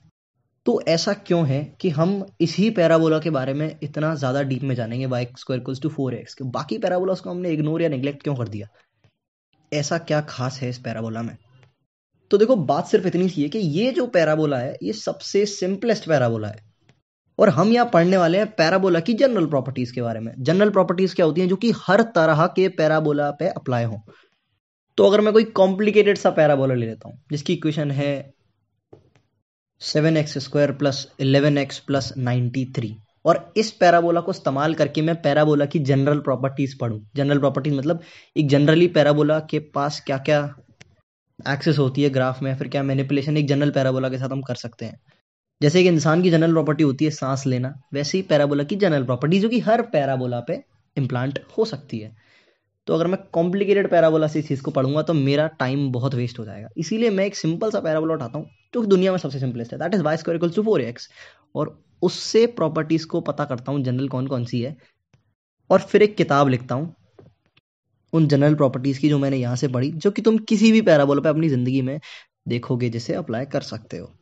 तो 0.66 0.80
ऐसा 0.88 1.12
क्यों 1.20 1.46
है 1.48 1.62
कि 1.80 1.90
हम 1.90 2.24
इसी 2.40 2.68
पैराबोला 2.70 3.18
के 3.18 3.30
बारे 3.30 3.54
में 3.54 3.78
इतना 3.82 4.14
ज़्यादा 4.14 4.42
डीप 4.42 4.62
में 4.62 4.74
जानेंगे 4.74 5.06
Y 5.06 5.26
square 5.38 5.60
equals 5.60 5.80
to 5.82 5.88
four 5.88 6.14
X 6.14 6.36
बाकी 6.42 6.78
पैराबोला 6.78 7.12
उसको 7.12 7.30
हमने 7.30 7.50
इग्नोर 7.50 7.82
या 7.82 7.88
निगलेक्ट 7.88 8.22
क्यों 8.22 8.34
कर 8.36 8.48
दिया? 8.48 8.68
ऐसा 9.72 9.98
क्या 10.00 10.20
खास 10.28 10.60
है 10.62 10.68
इस 10.68 10.78
पैराबोला 10.78 11.22
में? 11.22 11.36
तो 12.30 12.38
देखो, 12.38 12.56
बात 12.56 12.86
सिर्फ़ 12.86 13.06
इतनी 13.06 13.28
सी 13.28 13.42
है 13.42 13.48
कि 13.48 13.58
ये 13.58 13.90
जो 13.92 14.06
पैराबोला 14.08 14.58
है, 14.58 14.76
ये 14.82 14.92
सबसे 14.94 15.44
सिंपलेस्ट 15.48 16.08
पैराबोला 16.08 16.48
है। 16.48 16.71
और 17.42 17.48
हम 17.48 17.72
यहाँ 17.72 17.88
पढ़ने 17.92 18.16
वाले 18.16 18.38
हैं 18.38 18.46
पैराबोला 18.46 19.00
की 19.00 19.14
जनरल 19.14 19.46
प्रॉपर्टीज़ 19.46 19.92
के 19.92 20.02
बारे 20.02 20.20
में। 20.20 20.32
जनरल 20.38 20.70
प्रॉपर्टीज़ 20.70 21.14
क्या 21.14 21.26
होती 21.26 21.40
हैं? 21.40 21.48
जो 21.48 21.56
कि 21.56 21.72
हर 21.78 22.02
तरह 22.14 22.46
के 22.46 22.68
पैराबोला 22.68 23.30
पे 23.30 23.48
अप्लाई 23.48 23.84
हो। 23.84 24.00
तो 24.98 25.06
अगर 25.06 25.20
मैं 25.20 25.32
कोई 25.32 25.44
कॉम्प्लिकेटेड 25.44 26.18
सा 26.18 26.30
पैराबोला 26.30 26.74
ले 26.74 26.86
लेता 26.86 27.08
हूँ, 27.08 27.18
जिसकी 27.32 27.52
इक्वेशन 27.52 27.90
है 27.90 28.12
seven 29.80 30.16
X 30.16 30.38
square 30.38 30.72
plus 30.72 31.06
eleven 31.20 31.58
X 31.58 31.78
plus 31.78 32.12
ninety 32.18 32.64
three 32.76 32.94
और 33.24 33.52
इस 33.56 33.70
पैराबोला 33.70 34.20
को 34.20 34.30
इस्तेमाल 34.30 34.74
करके 34.74 35.02
मैं 35.02 35.14
पैराबोला 35.22 35.64
की 35.64 35.78
जनरल 35.78 36.18
प्रॉपर्टीज़ 36.18 36.76
पढ़ूं। 36.78 37.00
जनरल 37.16 37.38
प्रॉपर्टीज़ 37.38 37.74
मतलब 37.74 38.00
एक 38.36 38.48
जनरली 38.48 38.86
पैराबोला 38.88 39.38
के 39.40 39.58
पास 39.74 40.00
क्या 40.06 40.18
क्या 40.18 40.40
एक्सेस 41.48 41.78
होती 41.78 42.02
है 42.02 42.10
ग्राफ 42.10 42.42
में 42.42 42.54
फिर 42.56 42.68
क्या 42.68 42.82
मैनिपुलेशन 42.82 43.36
एक 43.36 43.46
जनरल 43.46 43.70
पैराबोला 43.70 44.08
के 44.08 44.18
साथ 44.18 44.28
हम 44.28 44.42
कर 44.42 44.54
सकते 44.54 44.84
हैं। 44.84 45.00
जैसे 45.60 45.80
एक 45.80 45.86
इंसान 45.86 46.22
की 46.22 46.30
जनरल 46.30 46.52
प्रॉपर्टी 46.52 46.84
होती 46.84 47.04
है 47.04 47.10
सांस 47.10 47.46
लेना, 47.46 47.74
वैसे 47.94 48.18
ही 48.18 48.22
पैराबोला 48.22 48.64
की 48.64 48.76
जनरल 48.76 49.04
प्रॉपर्टी 49.04 49.38
जो 49.40 49.48
कि 49.48 49.60
हर 49.60 49.82
पैराबोला 49.82 50.40
पे 50.40 50.62
इम्प्लांट 50.96 51.38
हो 51.58 51.64
सकती 51.64 51.98
है। 51.98 52.10
तो 52.88 52.94
अगर 52.94 53.06
मैं 53.06 53.18
कॉम्प्लिकेटेड 53.32 53.88
पैराबोला 53.90 54.26
से 54.26 54.38
इस 54.38 54.48
चीज़ 54.48 54.62
को 54.62 54.70
पढ़ूँगा 54.70 55.02
तो 55.02 55.14
मेरा 55.14 55.46
टाइम 55.58 55.90
बहुत 55.92 56.14
वेस्ट 56.14 56.38
हो 56.38 56.44
जाएगा। 56.44 56.68
इसीलिए 56.76 57.10
मैं 57.10 57.26
एक 57.26 57.36
सिंपल 57.36 57.70
सा 57.70 57.80
पैराबोला 57.80 58.14
उठाता 58.14 58.38
हूँ, 58.38 58.46
जो 58.74 58.84
दुनिया 58.84 59.12
में 59.12 59.18
सबसे 59.18 59.38
सिंपलेस्ट 59.38 59.72
है। 59.72 59.78
That 59.78 59.94
is 59.94 60.02
Y 60.02 60.16
square 60.16 60.36
equals 60.36 60.56
to 60.56 60.62
four 60.62 60.80
X 60.80 61.08
और 61.54 61.78
उससे 62.02 62.46
प्रॉपर्टीज़ 62.46 63.06
को 63.06 63.20
पता 63.20 63.44
करता 63.44 63.72
हूँ 63.72 63.82
जनरल 63.82 64.08
कौन 64.08 64.26
कौन 64.26 64.44
सी 64.44 64.60
है। 64.60 64.76
और 65.70 65.80
फिर 65.80 66.02
एक 66.02 66.16
किताब 66.16 66.48
लिखता 66.48 66.74
हूँ, 66.74 66.94
उन 68.12 68.26
जनरल 68.28 68.54
प्रॉपर्टीज़ 68.54 69.00
की 69.00 69.08
जो 69.08 69.18
मैंने 69.18 69.36
यहाँ 69.36 69.56
से 69.56 69.68
पढ़ी, 69.68 69.90
जो 69.92 70.10
कि 70.10 70.22
तुम 70.22 70.38
किसी 70.38 70.72
भी 70.72 70.80
पैराबोला 70.82 71.22
पे 71.22 71.28
अपनी 71.28 71.48
ज़िंदगी 71.48 71.82
में 71.82 71.98
देखोगे, 72.48 72.88
जिसे 72.90 73.14
अप्लाई 73.14 73.46
कर 73.46 73.60
सकते 73.62 73.98
हो। 73.98 74.12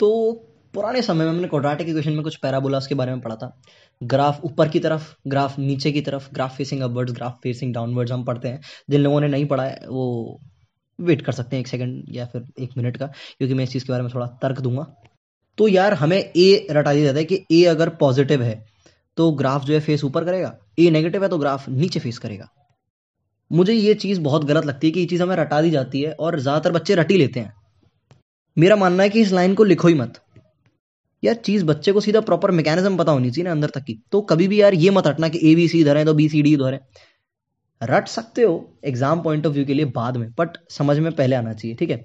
तो 0.00 0.32
पुराने 0.74 1.02
समय 1.02 1.24
में 1.24 1.30
हमने 1.30 1.48
क्वाड्रेटिक 1.48 1.88
इक्वेशन 1.88 2.12
में 2.12 2.22
कुछ 2.22 2.36
पैराबोलास 2.36 2.86
के 2.86 2.94
बारे 2.94 3.12
में 3.12 3.20
पढ़ा 3.20 3.36
था। 3.36 3.50
ग्राफ 4.00 4.40
ऊपर 4.44 4.68
की 4.68 4.80
तरफ़ 4.80 5.12
ग्राफ 5.26 5.58
नीचे 5.58 5.92
की 5.92 6.00
तरफ़ 6.00 6.28
graph 6.34 6.56
facing 6.56 6.80
upwards 6.82 7.12
graph 7.12 7.38
facing 7.42 7.74
downwards 7.74 8.12
हम 8.12 8.24
पढ़ते 8.24 8.48
हैं। 8.48 8.60
जिन 8.90 9.00
लोगों 9.00 9.20
ने 9.20 9.28
नहीं 9.28 9.46
पढ़ा 9.46 9.64
है, 9.64 9.78
वो 9.88 10.40
वेट 10.98 11.22
कर 11.22 11.32
सकते 11.32 11.56
हैं 11.56 11.60
एक 11.60 11.68
सेकंड 11.68 12.04
या 12.08 12.26
फिर 12.26 12.44
एक 12.60 12.70
मिनट 12.76 12.96
का, 12.96 13.06
क्योंकि 13.06 13.54
मैं 13.54 13.64
इस 13.64 13.72
चीज़ 13.72 13.84
के 13.84 13.92
बारे 13.92 14.02
में 14.02 14.12
थोड़ा 14.14 14.26
तर्क 14.42 14.60
दूँगा। 14.60 14.86
तो 15.58 15.68
यार, 15.68 15.94
हमें 15.94 16.18
ए 16.18 16.66
रटा 16.70 16.92
दिया 16.92 17.04
जाता 17.04 17.18
है 17.18 17.24
कि 17.24 17.44
ए 17.52 17.64
अगर 17.64 17.88
पॉजिटिव 17.96 18.42
है 18.42 18.62
तो 19.16 19.30
ग्राफ 19.32 19.64
जो 19.64 19.74
है 19.74 19.80
फेस 19.80 20.04
ऊपर 20.04 20.24
करेगा। 20.24 20.56
ए 20.80 20.90
नेगेटिव 20.90 21.22
है 21.22 21.28
तो 21.28 21.38
ग्राफ 21.38 21.68
नीचे 21.68 22.00
फेस 22.00 22.18
करेगा। 22.18 22.48
मुझे 23.50 23.72
ये 23.72 23.94
चीज़ 23.94 24.20
बहुत 24.20 24.44
गलत 24.44 24.64
लगती 24.64 24.86
है 24.86 24.92
कि 24.92 25.00
ये 25.00 25.06
चीज़ 25.06 25.22
हमें 25.22 25.36
रटा 25.36 25.60
दी 25.62 25.70
जाती 25.70 26.00
है 26.02 26.12
और 26.12 26.38
ज़्यादातर 26.40 26.72
बच्चे 26.72 26.94
रटी 26.94 27.18
लेते 27.18 27.40
हैं। 27.40 27.52
मेरा 28.56 28.76
मानना 28.76 29.02
है 29.02 29.10
कि 29.10 29.20
इस 29.20 29.32
लाइन 29.32 29.54
को 29.54 29.64
लिखो 29.64 29.88
ही 29.88 29.94
मत। 29.94 30.20
यार, 31.22 31.34
चीज़ 31.36 31.64
बच्चे 31.64 31.92
को 31.92 32.00
सीधा 32.00 32.20
प्रॉपर 32.20 32.50
मैकेनिज्म 32.50 32.96
पता 32.96 33.12
होनी 33.12 33.30
चाहिए 33.30 33.44
ना 33.44 33.50
अंदर 33.50 33.70
तक 33.70 33.84
की। 33.84 33.98
तो 34.12 34.20
कभी 34.22 34.48
भी 34.48 34.60
यार 34.60 34.74
ये 34.74 34.90
मत 34.90 35.06
हटना 35.06 35.28
कि 35.28 35.40
ए 35.42 35.54
बी 35.54 35.66
सी 35.68 35.80
इधर 35.80 35.96
है 35.96 36.04
तो 36.04 36.14
बी 36.14 36.28
सी 36.28 36.42
डी 36.42 36.52
इधर 36.54 36.74
है 36.74 36.80
रट 37.80 38.08
सकते 38.08 38.42
हो 38.42 38.54
एग्ज़ाम 38.84 39.22
पॉइंट 39.22 39.46
ऑफ़ 39.46 39.54
व्यू 39.54 39.64
के 39.64 39.74
लिए 39.74 39.84
बाद 39.94 40.16
में 40.16 40.28
बट 40.38 40.56
समझ 40.70 40.98
में 40.98 41.10
पहले 41.12 41.36
आना 41.36 41.52
चाहिए, 41.52 41.76
ठीक 41.76 41.90
है? 41.90 42.04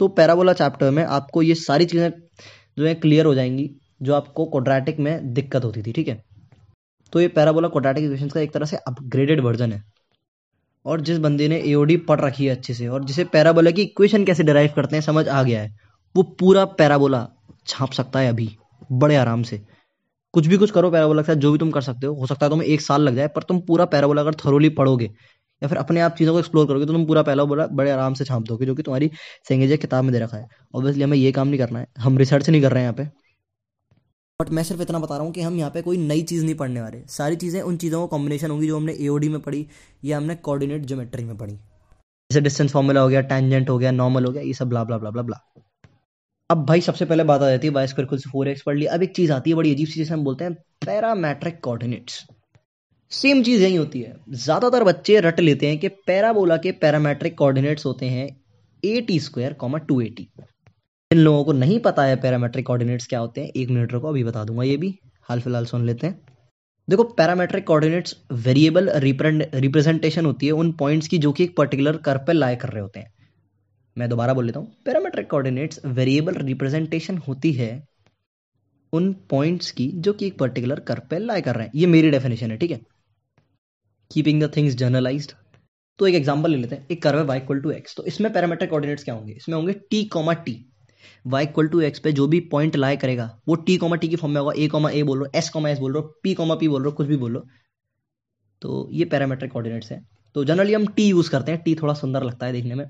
तो 0.00 0.08
पैराबोला 0.10 0.52
चैप्टर 0.52 0.90
में 0.90 1.02
आपको 1.04 1.42
ये 1.42 1.54
सारी 1.54 1.84
चीज़ें 1.84 2.10
जो 2.78 2.86
है 2.86 2.94
क्लियर 2.94 3.26
हो 3.26 3.34
जाएँगी, 3.34 3.70
जो 4.02 4.14
आपको 4.14 4.46
क्वाड्रेटिक 4.46 4.98
में 5.00 5.32
दिक्कत 5.34 5.64
होती 5.64 5.82
थी, 5.82 5.92
ठीक 5.92 6.08
है? 6.08 6.22
तो 7.12 7.20
ये 7.20 7.28
पैराबोला 7.28 7.68
क्वाड्रेटिक 7.68 8.04
इक्वेशंस 8.04 8.32
का 8.32 8.40
एक 8.40 8.52
तरह 8.52 8.66
से 8.66 8.76
अपग्रेडेड 8.78 9.40
वर्जन 9.40 9.72
है। 9.72 9.82
और 10.84 11.00
जिस 11.00 11.18
बंदे 11.18 11.48
ने 11.48 11.60
एओडी 11.60 11.96
पढ़ 11.98 12.20
रखी 12.20 12.46
है 12.46 12.56
अच्छे 12.56 12.74
से, 12.74 12.86
और 12.88 13.04
जिसे 13.04 13.24
पैराबोला 13.24 13.70
की 13.70 13.82
इक्वेशन 13.82 14.24
कैसे 14.24 14.42
डिराइव 14.42 14.72
करते 14.76 14.96
हैं, 14.96 15.02
समझ 15.02 15.26
आ 15.28 15.42
गया 15.42 15.60
है। 15.62 15.76
वो 16.14 16.22
पूरा 16.40 16.64
पैराबोला 16.64 17.26
छाप 17.66 17.92
सकता 17.92 18.18
है 18.18 18.28
अभी, 18.28 18.48
बड़े 18.92 19.16
आराम 19.16 19.42
से। 19.42 19.60
कुछ 20.34 20.46
भी 20.46 20.56
कुछ 20.56 20.70
करो 20.70 20.90
पैराबोला 20.90 21.22
के 21.22 21.26
साथ, 21.26 21.36
जो 21.36 21.52
भी 21.52 21.58
तुम 21.58 21.70
कर 21.70 21.80
सकते 21.80 22.06
हो। 22.06 22.14
हो 22.14 22.26
सकता 22.26 22.46
है 22.46 22.50
तुम्हें 22.50 22.68
एक 22.68 22.80
साल 22.80 23.02
लग 23.02 23.16
जाए, 23.16 23.28
पर 23.28 23.42
तुम 23.42 23.60
पूरा 23.60 23.84
पैराबोला 23.86 24.22
अगर 24.22 24.34
थरोली 24.34 24.68
पढ़ोगे, 24.70 25.10
या 25.62 25.68
फिर 25.68 25.78
अपने 25.78 26.00
आप 26.00 26.14
चीज़ों 26.14 26.32
को 26.32 26.38
एक्सप्लोर 26.38 26.66
करोगे 26.66 26.86
तो 26.86 26.92
तुम 26.92 27.04
पूरा 27.06 27.22
पहला 27.22 27.44
बोला 27.44 27.66
बड़े 27.72 27.90
आराम 27.90 28.14
से 28.14 28.24
छाप 28.24 28.42
दोगे, 28.42 28.66
जो 28.66 28.74
कि 28.74 28.82
तुम्हारी 28.82 29.10
सेंगेजे 29.48 29.76
किताब 29.76 30.04
में 30.04 30.12
दे 30.12 30.18
रखा 30.18 30.36
है। 30.36 30.46
ऑब्वियसली 30.74 31.02
हमें 31.02 31.16
ये 31.16 31.32
काम 31.32 31.48
नहीं 31.48 31.58
करना 31.58 31.78
है। 31.78 31.86
हम 31.98 32.18
रिसर्च 32.18 32.50
नहीं 32.50 32.62
कर 32.62 32.72
रहे 32.72 32.82
हैं 32.82 32.90
यहाँ 32.90 33.04
पे। 33.04 33.23
बट 34.40 34.48
मैं 34.50 34.62
सिर्फ़ 34.64 34.80
इतना 34.82 34.98
बता 34.98 35.16
रहा 35.16 35.24
हूँ 35.24 35.32
कि 35.32 35.40
हम 35.42 35.56
यहाँ 35.56 35.70
पे 35.70 35.80
कोई 35.82 35.96
नई 35.98 36.22
चीज़ 36.22 36.44
नहीं 36.44 36.54
पढ़ने 36.54 36.80
वाले। 36.80 37.02
सारी 37.08 37.36
चीज़ें 37.36 37.60
उन 37.62 37.76
चीज़ों 37.76 38.00
का 38.00 38.06
कॉम्बिनेशन 38.10 38.50
होंगी 38.50 38.66
जो 38.68 38.76
हमने 38.76 38.92
एओडी 39.00 39.28
में 39.28 39.40
पढ़ी 39.40 39.66
या 40.04 40.16
हमने 40.16 40.34
कोऑर्डिनेट 40.38 40.86
ज्योमेट्री 40.86 41.24
में 41.24 41.36
पढ़ी। 41.38 41.52
जैसे 41.52 42.40
डिस्टेंस 42.40 42.72
फॉर्मूला 42.72 43.00
हो 43.00 43.08
गया 43.08 43.20
टेंजेंट 43.22 43.68
हो 43.70 43.76
गया 43.78 43.90
नॉर्मल 43.90 44.24
हो 44.24 44.32
गया, 44.32 44.42
ये 44.42 44.52
सब 44.54 44.68
blah 44.68 44.82
blah 44.84 44.98
blah 44.98 45.10
blah 45.10 45.22
blah 45.22 45.38
अब 46.50 46.64
भाई 46.66 46.80
सबसे 46.80 47.04
पहले 47.04 47.24
बात 47.24 47.42
आ 47.42 47.50
जाती 47.50 47.66
है 47.66 47.72
वाई 47.72 47.86
स्क्वायर 47.86 48.18
फोर 48.22 48.48
एक्स 48.48 48.62
पढ़ 48.62 48.76
लिया 48.78 48.92
अब 48.94 49.02
एक 49.02 49.14
चीज़ 49.16 49.32
आती 49.32 49.50
है 49.50 49.56
बड़ी 49.56 49.72
अजीब 49.74 49.88
सी, 49.88 49.94
जिसे 49.94 50.14
हम 50.14 50.24
बोलते 50.24 50.44
हैं 50.44 50.54
पैरामेट्रिक 50.86 51.60
कोऑर्डिनेट्स 51.64 52.24
सेम 53.12 53.42
चीज़ 53.42 53.62
यही 53.62 53.76
होती 53.76 54.00
है। 54.00 54.16
ज़्यादातर 54.30 54.84
बच्चे 54.84 55.20
रट 55.20 55.40
लेते 55.40 55.66
हैं 55.66 55.78
कि 55.78 55.88
पैराबोला 56.06 56.56
के 56.56 56.72
पैरामेट्रिक 56.82 57.38
कोऑर्डिनेट्स 57.38 57.86
होते 57.86 58.06
हैं 58.08 58.26
A 58.82 59.00
T 59.00 59.20
square 59.20 59.52
comma 59.54 59.78
two 59.80 60.00
A 60.00 60.08
T 60.08 60.28
इन 61.14 61.20
लोगों 61.20 61.44
को 61.44 61.52
नहीं 61.54 61.78
पता 61.80 62.04
है 62.04 62.14
पैरामेट्रिक 62.20 62.66
कोऑर्डिनेट्स 62.66 63.06
क्या 63.06 63.18
होते 63.18 63.40
हैं। 63.40 63.50
एक 63.50 63.68
मिनट 63.70 63.92
रुको, 63.92 64.08
अभी 64.08 64.22
बता 64.24 64.44
दूँगा 64.44 64.62
ये 64.62 64.76
भी। 64.76 64.94
हाल 65.22 65.40
फ़िलहाल 65.40 65.66
सुन 65.66 65.84
लेते 65.86 66.06
हैं। 66.06 66.20
देखो, 66.88 67.04
पैरामेट्रिक 67.12 67.66
कोऑर्डिनेट्स 67.66 68.16
वेरिएबल 68.32 68.90
रिप्रेजेंटेशन 68.94 70.26
होती 70.26 70.46
है 70.46 70.52
उन 70.54 70.72
पॉइंट्स 70.72 71.08
की 71.08 71.18
जो 71.18 71.32
कि 71.32 71.44
एक 71.44 71.56
पर्टिकुलर 71.56 71.96
कर 71.98 72.18
पे 72.18 72.32
लाई 72.32 72.56
कर 72.56 72.68
रहे 72.68 72.82
होते 72.82 73.00
हैं। 73.00 73.12
मैं 73.96 74.08
दोबारा 74.08 74.34
बोल 74.34 74.46
लेता 74.46 74.60
हूँ। 74.60 74.72
पैरामेट्रिक 74.86 75.30
कोऑर्डिनेट्स 75.30 75.80
वेरिएबल 75.86 76.34
रिप्रेजेंटेशन 76.40 77.18
होती 77.18 77.52
है 77.52 77.70
उन 78.92 79.12
पॉइंट्स 79.30 79.70
की 79.70 79.90
जो 79.96 80.12
कि 80.12 80.26
एक 80.26 80.38
पर्टिकुलर 80.38 80.80
कर 80.82 80.98
पे 81.10 81.18
लाई 81.20 81.40
कर 81.42 81.56
रहे 81.56 81.66
हैं। 81.66 81.72
ये 81.74 81.86
मेरी 81.86 82.10
डेफिनेशन 82.10 82.50
है, 82.50 82.56
ठीक 82.56 82.70
है? 82.70 82.80
कीपिंग 84.10 84.42
द 84.42 84.50
थिंग्स 84.56 84.74
जर्नलाइज्ड 84.74 85.32
तो 85.98 86.06
एक 86.06 86.14
एग्जांपल 86.14 86.50
ले 86.50 86.56
लेते 86.56 86.74
हैं। 86.74 86.86
एक 86.90 87.02
कर्व 87.02 87.18
है 87.18 87.24
वाई 87.24 87.38
इक्वल 87.38 87.60
टू 87.60 87.70
एक्स 87.70 87.96
तो 87.96 88.04
इसमें 88.04 88.32
पैरामेट्रिक 88.32 88.70
कोऑर्डिनेट्स 88.70 89.04
क्या 89.04 89.14
होंगे? 89.14 89.32
इसमें 89.32 89.56
होंगे 89.56 89.72
T 89.90 90.04
comma 90.06 90.32
T 90.34 90.54
Y 91.26 91.44
equal 91.44 91.68
to 91.68 91.80
X 91.82 91.98
पे 91.98 92.12
जो 92.12 92.26
भी 92.26 92.40
पॉइंट 92.48 92.76
लाई 92.76 92.96
करेगा, 92.96 93.30
वो 93.48 93.54
टी 93.56 93.76
कॉमा 93.76 93.96
टी 93.96 94.08
की 94.08 94.16
फॉर्म 94.16 94.34
में 94.34 94.40
होगा 94.40 94.52
ए 94.56 94.68
कॉमा 94.68 94.90
ए 94.90 95.02
बोल 95.02 95.18
रहे 95.18 95.26
हो 95.26 95.38
एस 95.38 95.50
कॉमा 95.50 95.70
एस 95.70 95.78
बोल 95.78 95.92
रहे 95.92 96.02
हो 96.02 96.14
पी 96.22 96.34
कॉमा 96.34 96.54
पी 96.54 96.68
बोल 96.68 96.82
रहे 96.82 96.90
हो, 96.90 96.96
कुछ 96.96 97.06
भी 97.06 97.16
बोल 97.16 97.42
तो 98.62 98.88
ये 98.92 99.04
पैरामेट्रिक 99.06 99.52
कोऑर्डिनेट्स 99.52 99.90
है। 99.92 100.00
तो 100.36 100.44
जनरली 100.44 100.74
हम 100.74 100.86
टी 100.88 101.08
यूज़ 101.08 101.30
करते 101.30 101.52
हैं 101.52 101.62
टी 101.62 101.74
थोड़ा 101.74 101.94
सुंदर 101.94 102.22
लगता 102.22 102.46
है 102.46 102.52
देखने 102.52 102.74
में। 102.74 102.86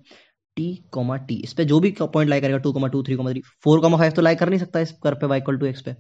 टी 0.57 0.75
कॉमा 0.93 1.17
टी 1.19 1.35
इस 1.45 1.53
पे 1.53 1.65
जो 1.65 1.79
भी 1.81 1.91
पॉइंट 2.03 2.29
लाई 2.31 2.41
करेगा 2.41 2.59
two 2.59 2.73
comma 2.73 2.89
two 2.89 3.03
three 3.03 3.17
comma 3.17 3.31
three 3.31 3.41
four 3.65 3.81
comma 3.81 3.99
five 3.99 4.13
तो 4.13 4.23
लाई 4.23 4.35
कर 4.35 4.49
नहीं 4.49 4.61
सकता 4.61 4.81
इस 4.81 4.93
कर 5.05 5.15
पे 5.15 5.27
वाई 5.27 5.39
इक्वल 5.39 5.57
टू 5.59 5.67
एक्स 5.67 5.83
पे। 5.83 5.93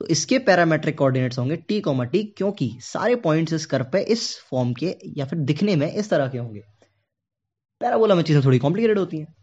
तो 0.00 0.06
इसके 0.06 0.38
पैरामेट्रिक 0.40 0.96
कोऑर्डिनेट्स 0.98 1.38
होंगे 1.38 1.56
टी 1.58 1.80
कॉमा 1.80 2.04
टी 2.04 2.22
क्योंकि 2.36 2.70
सारे 2.82 3.16
पॉइंट्स 3.18 3.52
इस 3.52 3.66
कर 3.66 3.82
पे, 3.82 4.00
इस 4.02 4.36
फॉर्म 4.50 4.72
के, 4.74 4.94
या 5.16 5.24
फिर 5.24 5.38
दिखने 5.40 5.74
में 5.76 5.92
इस 5.92 6.10
तरह 6.10 6.28
के 6.28 6.38
होंगे। 6.38 6.60
पैराबोला 7.80 8.14
में 8.14 8.22
चीज़ें 8.22 8.42
थोड़ी 8.44 8.58
कॉम्प्लिकेटेड 8.58 8.98
होती 8.98 9.18
हैं। 9.18 9.34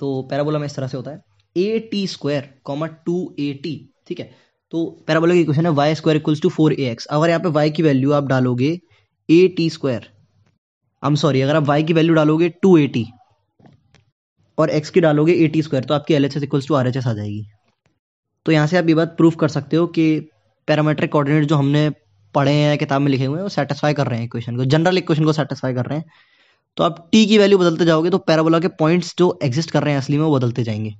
तो 0.00 0.22
पैराबोला 0.30 0.58
में 0.58 0.66
इस 0.66 0.76
तरह 0.76 0.86
से 0.86 0.96
होता 0.96 1.10
है। 1.10 1.20
A 1.56 1.78
T 1.90 2.06
square 2.06 2.48
comma 2.64 2.86
two 3.06 3.34
A 3.40 3.52
T 3.62 3.74
ठीक 4.08 4.20
है? 4.20 4.30
तो 4.72 4.84
पैराबोला 5.06 5.34
की 5.34 5.44
क्वेश्चन 5.44 5.66
है 5.66 5.72
Y 5.72 5.94
square 5.94 6.16
equals 6.16 6.40
to 6.42 6.48
four 6.48 6.72
A 6.72 6.90
X 6.90 7.06
अगर 7.06 7.28
यहाँ 7.28 7.40
पे 7.40 7.48
वाई 7.50 7.70
की 7.70 7.82
वैल्यू 7.82 8.12
आप 8.12 8.26
डालोगे 8.26 8.70
A 9.28 9.46
T 9.56 9.68
square 9.70 10.08
I 11.02 11.08
am 11.08 11.14
sorry 11.16 11.40
अगर 11.40 11.56
आप 11.56 11.62
वाई 11.64 11.82
की 11.82 11.92
वैल्यू 11.92 12.14
डालोगे 12.14 12.48
टू 12.62 12.76
ए 12.78 12.86
टी 12.88 13.06
और 14.58 14.70
एक्स 14.70 14.90
की 14.90 15.00
डालोगे 15.00 15.34
ए 15.34 15.48
टी 15.48 15.62
स्क्वायर 15.62 15.84
तो 15.84 15.94
आपकी 15.94 16.14
L 16.14 16.24
H 16.24 16.36
S 16.36 16.42
equals 16.42 16.68
to 16.68 16.74
R 16.74 16.86
H 16.88 16.96
S 16.96 17.06
आ 17.06 17.12
जाएगी। 17.12 17.44
तो 18.46 18.52
यहाँ 18.52 18.66
से 18.66 18.78
आप 18.78 18.88
ये 18.88 18.94
बात 18.94 19.16
प्रूव 19.16 19.34
कर 19.40 19.48
सकते 19.48 19.76
हो 19.76 19.86
कि 19.88 20.04
पैरामेट्रिक 20.68 21.12
कोऑर्डिनेट 21.12 21.44
जो 21.44 21.56
हमने 21.56 21.88
पढ़े 22.34 22.52
हैं 22.52 22.76
किताब 22.78 23.00
में 23.02 23.10
लिखे 23.10 23.24
हुए 23.24 23.36
हैं, 23.36 23.42
वो 23.42 23.48
सेटिस्फाई 23.48 23.94
कर 23.94 24.06
रहे 24.06 24.18
हैं 24.18 24.26
इक्वेशन 24.26 24.56
को। 24.56 24.64
जनरल 24.64 24.98
इक्वेशन 24.98 25.24
को 25.24 25.32
सेटिस्फाई 25.32 25.74
कर 25.74 25.86
रहे 25.86 25.98
हैं। 25.98 26.04
तो 26.76 26.84
आप 26.84 27.08
टी 27.12 27.24
की 27.26 27.38
वैल्यू 27.38 27.58
बदलते 27.58 27.84
जाओगे 27.84 28.10
तो 28.10 28.18
पैराबोला 28.18 28.58
के 28.60 28.68
पॉइंट्स 28.78 29.14
जो 29.18 29.38
एग्जिस्ट 29.42 29.70
कर 29.70 29.82
रहे 29.82 29.92
हैं 29.92 30.00
असली 30.00 30.18
में, 30.18 30.24
वो 30.24 30.36
बदलते 30.36 30.62
जाएँगे। 30.64 30.94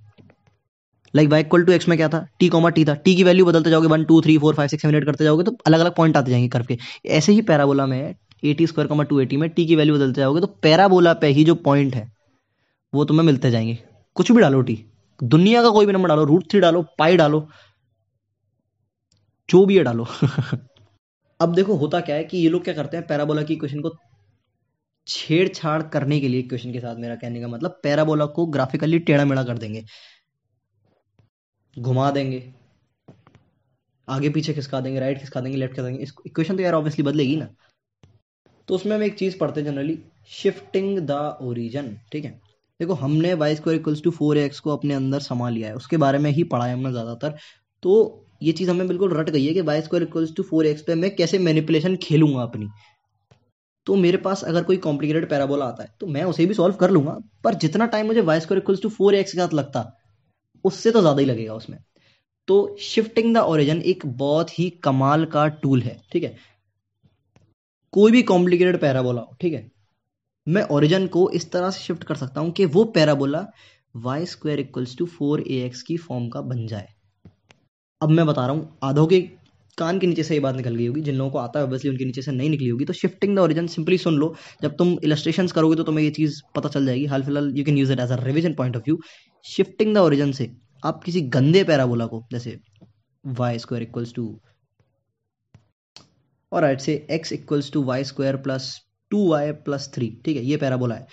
Like 1.15 1.29
Y 1.29 1.41
equal 1.41 1.65
to 1.65 1.73
X 1.73 1.89
में 1.89 1.97
क्या 1.99 2.09
था? 2.09 2.27
टी 2.39 2.49
कॉमा 2.49 2.69
टी 2.71 2.85
था। 2.85 2.95
टी 2.95 3.15
की 3.17 3.25
वैल्यू 3.25 3.45
बदलते 3.47 3.71
जाओगे 3.71 3.89
one 3.89 4.05
two 4.05 4.21
three 4.23 4.37
four 4.39 4.55
five 4.55 4.69
six 4.69 4.83
seven 4.83 4.95
eight 4.95 5.05
करते 5.05 5.25
जाओगे 5.25 5.45
तो 5.45 5.57
अलग 5.67 5.81
अलग 5.81 5.95
पॉइंट 5.95 6.17
आते 6.17 6.31
जाएँगे 6.31 6.49
कर्व 6.49 6.65
के। 6.65 6.79
ऐसे 7.09 7.33
ही 7.33 7.43
पैराबोला 7.43 7.87
में 7.87 8.15
A 8.45 8.53
T 8.55 8.67
square 8.67 8.89
comma 8.89 9.03
two 9.05 9.21
A T 9.21 9.37
में 9.37 9.49
टी 9.51 9.67
की 9.67 9.77
वैल्यू 9.77 9.95
बदलते 9.95 10.21
जाओगे 10.21 10.41
तो 10.41 10.47
पैराबोला 10.63 11.13
पे 11.15 11.27
ही 11.29 11.45
जो 11.45 11.55
पॉइंट 11.57 11.95
है, 11.95 12.07
वो 12.93 13.05
तुम्हें 13.05 13.27
मिलते 13.27 13.51
जाएँगे। 13.51 13.79
कुछ 14.17 14.33
भी 14.33 14.41
डालो 14.41 14.63
टी 14.63 14.79
दुनिया 15.21 15.63
का 15.63 15.71
कोई 15.71 15.87
भी 15.87 15.93
नंबर 15.93 16.09
डालो 16.09 16.25
रूट 16.25 16.51
थ्री 16.51 16.61
डालो 16.61 16.83
पाई 16.99 17.17
डालो, 17.17 17.47
जो 19.49 19.65
भी 19.67 19.77
है 19.77 19.83
डालो। 19.85 20.07
अब 21.41 21.55
देखो 21.55 21.75
होता 21.77 22.01
क्या 22.01 22.17
है 22.17 22.25
कि 22.25 22.39
ये 22.39 22.49
लोग 22.49 22.65
क्या 22.65 22.75
करते 22.75 22.97
हैं 22.97 23.07
पैराबोला 23.07 23.43
की 23.43 23.57
क्वेश्चन 23.57 23.81
को 23.81 23.89
छेड़छाड़ 25.07 25.83
करने 25.83 26.21
के 26.21 26.29
लिए 26.29 26.43
क्वेश्चन 26.43 26.73
के 26.73 26.81
साथ 26.81 26.97
मेरा 26.97 27.15
कहने 27.17 27.41
का 27.41 27.49
मतलब 27.49 27.81
पैराबोला 27.83 28.27
को 28.29 28.47
ग्राफिकली 28.47 28.99
टेढ़ा 29.01 29.25
मेढ़ा 29.25 29.45
कर 29.45 29.59
देंगे। 29.59 29.85
घुमा 31.77 32.11
देंगे। 32.11 32.43
आगे 34.09 34.29
पीछे 34.31 34.55
खिसका 34.55 34.81
देंगे 34.81 35.01
राइट 35.01 35.19
खिसका 35.19 35.41
देंगे 35.41 35.59
लेफ़्ट 35.59 35.75
खिसका 35.75 35.89
देंगे। 35.89 36.07
इक्वेशन 36.27 36.57
तो 36.57 36.63
यार 36.63 36.75
ऑब्वियसली 36.75 37.05
बदलेगी 37.05 37.37
ना। 37.37 37.49
तो 38.69 38.75
उसमें 38.75 38.95
हम 38.97 39.03
एक 39.03 39.15
चीज़ 39.19 39.39
पढ़ते 39.39 39.61
हैं 39.61 39.67
जनरली 39.67 39.99
शिफ्टिंग 40.31 40.99
द 41.01 41.11
ओरिजन 41.43 41.97
ठीक 42.13 42.25
है? 42.25 42.31
देखो, 42.81 42.95
हमने 42.95 43.33
Y 43.35 43.55
square 43.57 43.79
equals 43.81 44.03
to 44.03 44.11
four 44.11 44.39
X 44.39 44.61
को 44.61 44.71
अपने 44.71 44.95
अंदर 44.95 45.21
समा 45.21 45.49
लिया 45.49 45.69
है। 45.69 45.75
उसके 45.75 45.97
बारे 45.97 46.19
में 46.19 46.31
ही 46.31 46.45
पढ़ा 46.45 46.65
है 46.67 46.73
हमने 46.73 46.91
ज़्यादातर। 46.93 47.37
तो 47.83 48.27
ये 48.43 48.53
चीज़ 48.53 48.71
हमें 48.71 48.87
बिल्कुल 48.89 49.13
रट 49.17 49.31
गई 49.31 49.45
है 49.47 49.53
कि 49.55 49.61
Y 49.61 49.83
square 49.83 50.03
equals 50.03 50.35
to 50.37 50.43
four 50.43 50.67
X 50.67 50.83
पे 50.83 50.95
मैं 50.95 51.15
कैसे 51.17 51.39
मैनिपुलेशन 51.39 51.97
खेलूँगा 52.03 52.43
अपनी। 52.43 52.69
तो 53.87 53.95
मेरे 53.97 54.17
पास 54.19 54.43
अगर 54.45 54.63
कोई 54.65 54.77
कॉम्प्लिकेटेड 54.79 55.29
पैराबोला 55.29 55.67
आता 55.67 55.83
है 55.83 55.95
तो 56.01 56.07
मैं 56.09 56.25
उसे 56.25 56.47
भी 56.47 56.55
सॉल्व 56.55 56.75
कर 56.77 56.91
लूँगा। 56.91 57.19
पर 57.45 57.55
जितना 57.57 57.87
टाइम 57.87 58.07
मुझे 58.07 58.21
Y 58.23 58.41
square 58.41 58.63
equals 58.63 58.83
to 58.83 58.89
four 58.91 59.15
X 59.15 59.33
के 59.33 59.39
साथ 59.39 59.55
लगता, 59.55 59.93
उससे 60.65 60.91
तो 60.91 61.01
ज़्यादा 61.01 61.21
ही 61.21 61.27
लगेगा 61.27 61.55
उसमें। 61.55 61.79
तो 62.49 62.77
शिफ्टिंग 62.83 63.35
द 63.35 63.39
ओरिजिन 63.39 63.83
एक 63.85 64.07
बहुत 64.09 64.59
ही 64.59 64.69
कमाल 64.85 65.25
का 65.27 65.47
टूल 65.49 65.83
है, 65.83 66.01
ठीक 66.13 66.23
है? 66.23 66.37
कोई 67.93 68.13
भी 68.13 68.23
कॉम्प्लिकेटेड 68.25 68.81
पैराबोला 68.81 69.21
हो 69.21 69.37
ठीक 69.41 69.53
है? 69.53 69.71
मैं 70.47 70.63
ओरिजिन 70.71 71.07
को 71.09 71.29
इस 71.31 71.51
तरह 71.53 71.71
से 71.71 71.81
शिफ्ट 71.81 72.05
कर 72.05 72.15
सकता 72.17 72.41
हूँ 72.41 72.51
कि 72.53 72.65
वो 72.67 72.85
parabola 72.95 73.47
Y 73.97 74.27
square 74.27 74.61
equals 74.61 74.97
to 74.99 75.07
four 75.09 75.41
A 75.43 75.61
X 75.65 75.83
की 75.83 75.97
फॉर्म 75.99 76.29
का 76.29 76.41
बन 76.43 76.67
जाए। 76.67 76.89
अब 78.01 78.11
मैं 78.11 78.27
बता 78.27 78.47
रहा 78.47 78.57
हूँ 78.57 78.79
आधों 78.83 79.07
के 79.07 79.21
कान 79.79 79.99
के 79.99 80.07
नीचे 80.07 80.23
से 80.23 80.35
ये 80.35 80.41
बात 80.41 80.57
निकल 80.57 80.75
गई 80.75 80.87
होगी। 80.87 81.01
जिन 81.01 81.15
लोगों 81.15 81.31
को 81.31 81.39
आता 81.39 81.59
है 81.59 81.65
ऑब्वियसली 81.65 81.91
उनके 81.91 82.05
नीचे 82.05 82.23
से 82.23 82.33
नहीं 82.33 82.51
निकली 82.51 82.69
होगी। 82.69 82.85
तो 82.85 82.93
शिफ्टिंग 82.93 83.37
द 83.37 83.39
ओरिजिन 83.39 83.67
सिंपली 83.69 83.99
सुन 83.99 84.15
लो। 84.15 84.35
जब 84.63 84.77
तुम 84.77 84.97
इलस्ट्रेशन 85.05 85.47
करोगे 85.49 85.77
तो 85.77 85.83
तुम्हें 85.83 86.05
ये 86.05 86.11
चीज़ 86.13 86.41
पता 86.57 86.69
चल 86.69 86.87
जाएगी। 86.87 87.07
हाल 87.07 87.23
फ़िलहाल 87.23 87.51
you 87.57 87.65
can 87.65 87.79
use 87.79 87.93
it 87.93 88.01
as 88.01 88.11
a 88.11 88.17
revision 88.25 88.55
point 88.55 88.77
of 88.77 88.83
view 88.83 88.99
shifting 89.45 89.95
the 89.95 89.99
origin 89.99 90.33
से 90.33 90.51
आप 90.83 91.03
किसी 91.05 91.21
गंदे 91.31 91.65
पैराबोला 91.65 92.07
को, 92.07 92.25
जैसे 92.33 92.59
वाई 93.25 93.59
स्क्वायर 93.59 93.83
इक्वल्स 93.83 94.15
टू 94.15 94.25
और 96.53 96.63
राइट 96.63 96.81
से 96.81 96.95
X 97.11 97.33
equals 97.33 97.71
to 97.73 97.83
Y 97.85 98.05
square 98.05 98.37
plus 98.39 98.75
two 99.11 99.29
Y 99.29 99.53
plus 99.53 99.91
three 99.95 100.09
ठीक 100.25 100.37
है, 100.37 100.43
ये 100.45 100.57
पैराबोला 100.57 100.95
है। 100.95 101.07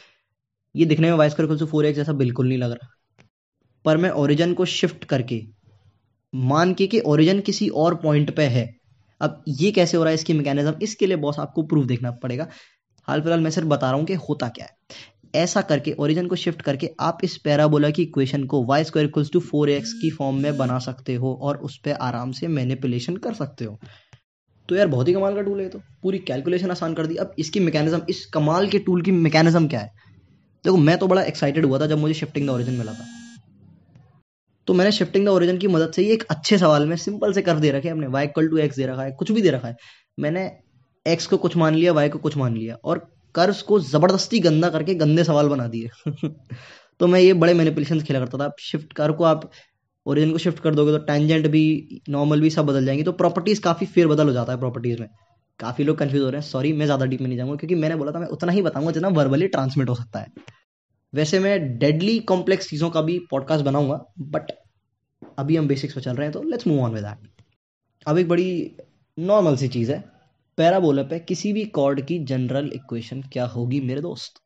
ये 0.75 0.85
दिखने 0.85 1.09
में 1.09 1.17
Y 1.17 1.29
square 1.29 1.45
equals 1.45 1.61
to 1.61 1.65
four 1.67 1.85
X 1.85 1.97
जैसा 1.97 2.13
बिल्कुल 2.15 2.47
नहीं 2.47 2.57
लग 2.57 2.71
रहा। 2.71 2.89
पर 3.85 3.97
मैं 3.97 4.09
ओरिजिन 4.11 4.53
को 4.53 4.65
शिफ्ट 4.65 5.05
करके 5.05 5.41
मान 6.33 6.73
के 6.73 6.87
कि 6.87 6.99
ओरिजिन 6.99 7.39
किसी 7.39 7.69
और 7.69 7.95
पॉइंट 7.95 8.35
पे 8.35 8.43
है। 8.43 8.75
अब 9.21 9.43
ये 9.47 9.71
कैसे 9.71 9.97
हो 9.97 10.03
रहा 10.03 10.09
है 10.09 10.15
इसकी 10.15 10.33
मैकेनिज्म 10.33 10.73
इसके 10.81 11.05
लिए 11.05 11.17
बॉस 11.17 11.39
आपको 11.39 11.63
प्रूफ 11.63 11.85
देखना 11.85 12.11
पड़ेगा। 12.11 12.47
हाल 13.07 13.21
फ़िलहाल 13.21 13.39
मैं 13.39 13.51
सिर्फ़ 13.51 13.67
बता 13.67 13.89
रहा 13.89 13.97
हूँ 13.97 14.05
कि 14.05 14.13
होता 14.13 14.47
क्या 14.47 14.65
है। 14.65 14.77
ऐसा 15.35 15.61
करके 15.61 15.91
ओरिजिन 15.91 16.27
को 16.27 16.35
शिफ्ट 16.35 16.61
करके 16.61 16.89
आप 16.99 17.17
इस 17.23 17.37
पैराबोला 17.37 17.89
की 17.89 18.03
इक्वेशन 18.03 18.43
को 18.43 18.63
Y 18.65 18.83
square 18.83 19.11
two 19.33 19.39
four 19.39 19.69
X 19.69 19.93
की 19.93 20.09
फॉर्म 20.09 20.35
में 20.35 20.57
बना 20.57 20.79
सकते 20.79 21.15
हो 21.15 21.39
और 21.41 21.57
उस 21.57 21.77
पर 21.77 21.91
आराम 21.91 22.31
से 22.31 22.47
मैनिपुलेशन 22.47 23.17
कर 23.17 23.33
सकते 23.33 23.65
हो। 23.65 23.79
तो 24.69 24.75
यार 24.75 24.87
बहुत 24.87 25.07
ही 25.07 25.13
कमाल 25.13 25.35
का 25.35 25.41
टूल 25.41 25.61
है 25.61 25.69
तो। 25.69 25.81
पूरी 26.03 26.19
कैलकुलेशन 26.19 26.71
आसान 26.71 26.93
कर 26.93 27.05
दी। 27.05 27.15
अब 27.15 27.35
इसकी 27.39 27.59
मैकेनिज्म 27.59 28.01
इस 28.09 28.25
कमाल 28.25 28.67
के 28.67 28.79
टूल 28.79 29.01
की 29.01 29.11
मैकेनिज्म 29.11 29.67
क्या 29.67 29.79
है? 29.79 29.91
देखो, 30.65 30.77
मैं 30.77 30.97
तो 30.97 31.07
बड़ा 31.07 31.23
एक्साइटेड 31.23 31.65
हुआ 31.65 31.79
था 31.79 31.87
जब 31.87 31.97
मुझे 31.97 32.13
शिफ्टिंग 32.13 32.47
द 32.47 32.49
ओरिजिन 32.49 32.73
मिला 32.73 32.93
था। 32.93 33.05
तो 34.69 34.73
मैंने 34.73 34.91
शिफ्टिंग 34.91 35.25
द 35.25 35.29
ओरिजिन 35.29 35.58
की 35.58 35.67
मदद 35.67 35.91
से 35.91 36.03
ये 36.03 36.13
एक 36.13 36.23
अच्छे 36.23 36.58
सवाल 36.58 36.86
में 36.88 36.95
सिंपल 36.95 37.34
से 37.34 37.41
कर्व 37.41 37.60
दे 37.60 37.71
रखे 37.71 37.89
हमने। 37.89 38.08
वाई 38.08 38.25
इक्वल 38.25 38.47
टू 38.47 38.58
एक्स 38.58 38.75
दे 38.75 38.86
रखा 38.86 39.03
है, 39.03 39.12
कुछ 39.12 39.32
भी 39.32 39.41
दे 39.41 39.49
रखा 39.49 39.67
है। 39.67 39.75
मैंने 40.19 40.51
एक्स 41.08 41.27
को 41.27 41.38
कुछ 41.38 41.58
मान 41.58 41.75
लिया 41.75 41.93
वाई 41.93 42.10
को 42.10 42.19
कुछ 42.19 42.38
मान 42.38 42.58
लिया 42.58 42.75
और 42.75 42.97
कर्व्स 43.36 43.62
को 43.62 43.79
ज़बरदस्ती 43.79 44.39
गंदा 44.39 44.69
करके 44.69 44.95
गंदे 44.95 45.23
सवाल 45.23 45.47
बना 45.47 45.67
दिए। 45.67 45.89
तो 46.99 47.08
मैं 47.08 47.19
ये 47.19 47.34
बड़े 47.34 47.53
मैनिपुलेशन 47.53 48.01
खेला 48.01 48.19
करता 48.19 48.38
था। 48.38 48.51
शिफ्ट 48.60 48.93
कर 48.93 49.12
को 49.12 49.23
आप 49.23 49.51
ओरिजिन 50.05 50.32
को 50.32 50.38
शिफ्ट 50.38 50.60
कर 50.60 50.75
दोगे 50.75 50.91
तो 50.91 50.97
टेंजेंट 50.97 51.47
भी 51.47 52.01
नॉर्मल 52.10 52.41
भी 52.41 52.49
सब 52.49 52.65
बदल 52.65 52.86
जाएँगे। 52.86 53.03
तो 53.03 53.12
प्रॉपर्टीज़ 53.12 53.62
काफ़ी 53.62 53.88
फेर 53.88 54.08
बदल 54.08 54.27
हो 54.27 54.34
जाता 54.34 54.51
है 54.51 54.60
प्रॉपर्टीज़ 54.60 54.99
में। 54.99 55.10
काफ़ी 55.60 55.84
लोग 55.84 55.97
कंफ्यूज 55.97 56.23
हो 56.23 56.29
रहे 56.29 56.41
हैं। 56.41 56.47
सॉरी 56.47 56.73
मैं 56.73 56.86
ज़्यादा 56.86 57.05
डीप 57.05 57.21
में 57.21 57.27
नहीं 57.27 57.38
जाऊँगा 57.38 57.55
क्योंकि 57.55 57.75
मैंने 57.75 57.95
बोला 57.95 58.12
था 58.12 58.19
मैं 58.19 58.27
उतना 58.27 58.51
ही 58.51 58.62
बताऊँगा 58.62 58.91
जितना 58.91 59.08
वर्बली 59.08 59.47
ट्रांसमिट 59.47 59.89
हो 59.89 59.95
सकता 59.95 60.19
है। 60.19 60.27
वैसे 61.13 61.39
मैं 61.39 61.77
डेडली 61.77 62.19
कॉम्प्लेक्स 62.19 62.69
चीज़ों 62.69 62.89
का 62.89 63.01
भी 63.01 63.19
पॉडकास्ट 63.32 63.65
बनाऊँगा 63.65 64.05
बट 64.19 64.51
अभी 65.39 65.56
हम 65.56 65.67
बेसिक्स 65.67 65.95
पे 65.95 66.02
चल 66.02 66.15
रहे 66.15 66.25
हैं 66.25 66.34
तो 66.34 66.43
let's 66.43 66.67
move 66.67 66.84
on 66.84 66.93
with 66.93 67.04
that 67.04 67.43
अब 68.06 68.17
एक 68.17 68.28
बड़ी 68.28 68.49
नॉर्मल 69.17 69.56
सी 69.58 69.67
चीज़ 69.67 69.91
है. 69.91 69.99
पैराबोला 70.58 71.04
पे 71.04 71.19
किसी 71.19 71.52
भी 71.54 71.65
कॉर्ड 71.75 72.02
की 72.06 72.17
जनरल 72.25 72.69
इक्वेशन 72.75 73.21
क्या 73.32 73.45
होगी 73.47 73.80
मेरे 73.82 74.02
दोस्त? 74.02 74.41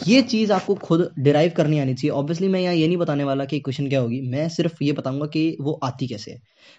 ये 0.00 0.22
चीज़ 0.22 0.52
आपको 0.52 0.74
खुद 0.76 1.08
डिराइव 1.18 1.52
करनी 1.56 1.78
आनी 1.78 1.94
चाहिए. 1.94 2.10
ऑब्वियसली 2.12 2.48
मैं 2.48 2.60
यहाँ 2.60 2.74
ये 2.74 2.86
नहीं 2.86 2.96
बताने 2.96 3.24
वाला 3.24 3.44
कि 3.44 3.56
इक्वेशन 3.56 3.88
क्या 3.88 4.00
होगी. 4.00 4.20
मैं 4.22 4.48
सिर्फ़ 4.48 4.82
ये 4.84 4.92
बताऊँगा 4.92 5.26
कि 5.26 5.56
वो 5.60 5.78
आती 5.84 6.06
कैसे 6.08 6.30
है. 6.30 6.38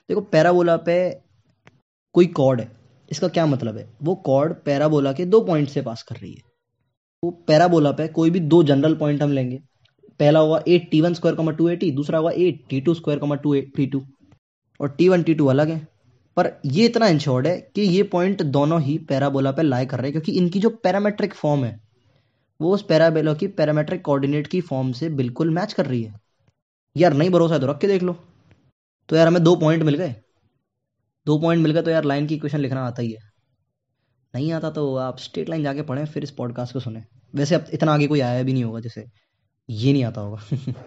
देखो 0.10 0.21
पैराबोला 0.23 0.78
पे 0.80 0.97
कोई 2.15 2.26
कॉर्ड 2.28 2.62
है, 2.62 2.71
इसका 3.10 3.28
क्या 3.28 3.45
मतलब 3.45 3.78
है? 3.78 3.88
वो 4.04 4.15
कॉर्ड 4.15 4.54
पैराबोला 4.65 5.13
के 5.13 5.26
दो 5.26 5.41
पॉइंट 5.41 5.69
से 5.69 5.82
पास 5.82 6.04
कर 6.04 6.15
रही 6.15 6.34
है. 6.34 6.41
वो 7.23 7.32
पैराबोला 7.47 7.91
पे 7.91 8.08
कोई 8.10 8.30
भी 8.30 8.39
दो 8.41 8.63
जनरल 8.63 8.95
पॉइंट 8.95 9.21
हम 9.23 9.32
लेंगे. 9.32 9.60
पहला 10.19 10.39
होगा 10.39 10.62
at 10.67 10.89
T 10.91 11.01
one 11.01 11.13
square 11.13 11.36
comma 11.36 11.51
two 11.51 11.67
A T 11.69 11.91
दूसरा 11.91 12.17
होगा 12.17 12.32
at 12.38 12.63
T 12.69 12.80
two 12.82 12.93
square 12.93 13.19
comma 13.19 13.36
two 13.36 13.53
T 13.75 13.86
two 13.86 14.03
और 14.80 14.89
टी 14.89 15.10
वन 15.10 15.23
टी 15.23 15.34
टू 15.34 15.45
अलग 15.47 15.69
है। 15.69 15.80
पर 16.38 16.51
ये 16.65 16.86
इतना 16.86 17.08
इंश्योर्ड 17.08 17.47
है 17.47 17.58
कि 17.75 17.82
ये 17.82 18.03
पॉइंट 18.06 18.41
दोनों 18.43 18.82
ही 18.82 18.97
पैराबोला 19.10 19.51
पे 19.51 19.63
लाई 19.63 19.86
कर 19.86 19.97
रहे 19.97 20.06
हैं, 20.06 20.12
क्योंकि 20.12 20.32
इनकी 20.39 20.60
जो 20.60 20.69
पैरामेट्रिक 20.84 21.34
फॉर्म 21.34 21.63
है, 21.65 21.80
वो 22.60 22.73
उस 22.73 22.82
पैराबोला 22.84 23.34
की 23.34 23.47
पैरामेट्रिक 23.49 24.01
कोऑर्डिनेट 24.01 24.47
की 24.47 24.62
फॉर्म 24.62 24.91
से 24.91 25.10
बिल्कुल 25.12 25.53
मैच 25.53 25.73
कर 25.73 25.86
रही 25.86 26.01
है। 26.03 26.13
यार 26.95 27.13
नहीं 27.13 27.30
भरोसा 27.30 27.53
है 27.53 27.60
तो 27.62 27.67
रख 27.67 27.80
के 27.80 27.88
देख 27.88 28.03
लो। 28.03 28.15
तो 29.10 29.15
यार 29.15 29.27
हमें 29.27 29.43
दो 29.43 29.56
पॉइंट 29.56 29.84
मिल 29.84 29.95
गए। 29.95 30.15
दो 31.25 31.38
पॉइंट 31.39 31.63
मिल 31.63 31.71
गए 31.71 31.82
तो 31.82 31.91
यार 31.91 32.03
लाइन 32.03 32.27
की 32.27 32.36
इक्वेशन 32.36 32.60
लिखना 32.60 32.86
आता 32.88 33.01
ही 33.01 33.12
है। 33.12 33.19
नहीं 34.34 34.51
आता 34.53 34.69
तो 34.71 34.95
आप 34.97 35.17
स्ट्रेट 35.19 35.49
लाइन 35.49 35.63
जाके 35.63 35.82
पढ़ें, 35.82 36.06
फिर 36.06 36.23
इस 36.23 36.32
पॉडकास्ट 36.32 36.73
को 36.73 36.80
सुने। 36.80 37.03
वैसे 37.36 37.56
अब 37.56 37.65
इतना 37.73 37.93
आगे 37.93 38.08
कोई 38.08 38.19
आया 38.21 38.43
भी 38.43 38.53
नहीं 38.53 38.63
होगा 38.63 38.80
जैसे 38.80 39.06
ये 39.69 39.93
नहीं 39.93 40.03
आता 40.03 40.21
होगा। 40.21 40.41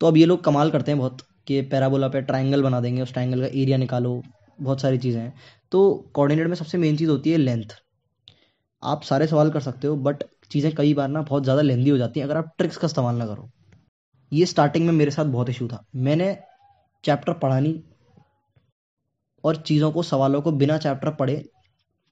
तो 0.00 0.06
अब 0.06 0.16
ये 0.16 0.26
लोग 0.26 0.44
कमाल 0.44 0.70
करते 0.70 0.90
हैं 0.90 0.98
बहुत 0.98 1.20
कि 1.46 1.60
पैराबोला 1.62 2.08
पे 2.08 2.22
ट्राइंगल 2.22 2.62
बना 2.62 2.80
देंगे, 2.80 3.02
उस 3.02 3.12
ट्राइंगल 3.12 3.40
का 3.40 3.46
एरिया 3.46 3.76
निकालो, 3.76 4.22
बहुत 4.60 4.80
सारी 4.80 4.98
चीज़ें 4.98 5.20
हैं। 5.20 5.34
तो 5.72 6.10
कोऑर्डिनेट 6.14 6.46
में 6.46 6.54
सबसे 6.54 6.78
मेन 6.78 6.96
चीज़ 6.96 7.10
होती 7.10 7.30
है 7.30 7.36
लेंथ। 7.36 7.74
आप 8.82 9.02
सारे 9.02 9.26
सवाल 9.26 9.50
कर 9.50 9.60
सकते 9.60 9.86
हो, 9.86 9.96
बट 9.96 10.24
चीज़ें 10.50 10.74
कई 10.74 10.94
बार 10.94 11.08
ना 11.08 11.22
बहुत 11.22 11.42
ज़्यादा 11.42 11.62
लेंदी 11.62 11.90
हो 11.90 11.98
जाती 11.98 12.20
हैं 12.20 12.26
अगर 12.26 12.36
आप 12.36 12.54
ट्रिक्स 12.58 12.76
का 12.76 12.86
इस्तेमाल 12.86 13.16
ना 13.16 13.26
करो। 13.26 13.50
ये 14.32 14.46
स्टार्टिंग 14.46 14.86
में 14.86 14.92
मेरे 14.92 15.10
साथ 15.10 15.24
बहुत 15.24 15.50
इशू 15.50 15.68
था। 15.68 15.84
मैंने 15.96 16.36
चैप्टर 17.04 17.32
पढ़ा 17.32 17.60
नहीं 17.60 17.82
और 19.44 19.56
चीज़ों 19.56 19.92
को, 19.92 20.02
सवालों 20.02 20.42
को 20.42 20.52
बिना 20.52 20.78
चैप्टर 20.78 21.10
पढ़े 21.10 21.44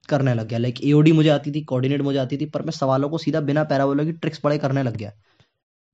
करने 0.09 0.33
लग 0.33 0.47
गया। 0.47 0.59
लाइक 0.59 0.83
एओडी 0.83 1.11
मुझे 1.11 1.29
आती 1.29 1.51
थी, 1.51 1.61
कोऑर्डिनेट 1.61 2.01
मुझे 2.01 2.19
आती 2.19 2.37
थी, 2.37 2.45
पर 2.45 2.61
मैं 2.61 2.71
सवालों 2.71 3.09
को 3.09 3.17
सीधा 3.17 3.39
बिना 3.41 3.63
पैराबोला 3.63 4.03
की 4.03 4.11
ट्रिक्स 4.11 4.39
पढ़े 4.39 4.57
करने 4.57 4.83
लग 4.83 4.97
गया। 4.97 5.11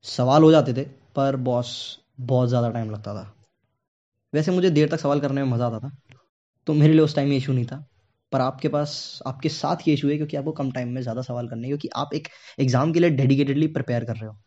सवाल 0.05 0.43
हो 0.43 0.51
जाते 0.51 0.73
थे, 0.73 0.83
पर 1.15 1.35
बॉस 1.37 1.99
बहुत 2.21 2.49
ज़्यादा 2.49 2.69
टाइम 2.71 2.91
लगता 2.91 3.13
था। 3.15 3.33
वैसे 4.33 4.51
मुझे 4.51 4.69
देर 4.69 4.89
तक 4.89 4.99
सवाल 4.99 5.19
करने 5.19 5.43
में 5.43 5.51
मज़ा 5.51 5.67
आता 5.67 5.79
था 5.79 5.91
तो 6.67 6.73
मेरे 6.73 6.93
लिए 6.93 7.01
उस 7.01 7.15
टाइम 7.15 7.31
ये 7.31 7.37
इशू 7.37 7.53
नहीं 7.53 7.65
था। 7.65 7.85
पर 8.31 8.41
आपके 8.41 8.69
पास, 8.69 9.19
आपके 9.27 9.49
साथ 9.49 9.87
ये 9.87 9.93
इशू 9.93 10.09
है, 10.09 10.15
क्योंकि 10.17 10.37
आपको 10.37 10.51
कम 10.51 10.71
टाइम 10.71 10.89
में 10.89 11.01
ज़्यादा 11.01 11.21
सवाल 11.21 11.47
करने 11.47 11.67
क्योंकि 11.67 11.89
आप 11.95 12.13
एक 12.13 12.27
एग्ज़ाम 12.59 12.91
के 12.93 12.99
लिए 12.99 13.09
डेडिकेटेडली 13.11 13.67
प्रिपेयर 13.69 14.05
कर 14.05 14.15
रहे 14.15 14.29
हो। 14.29 14.37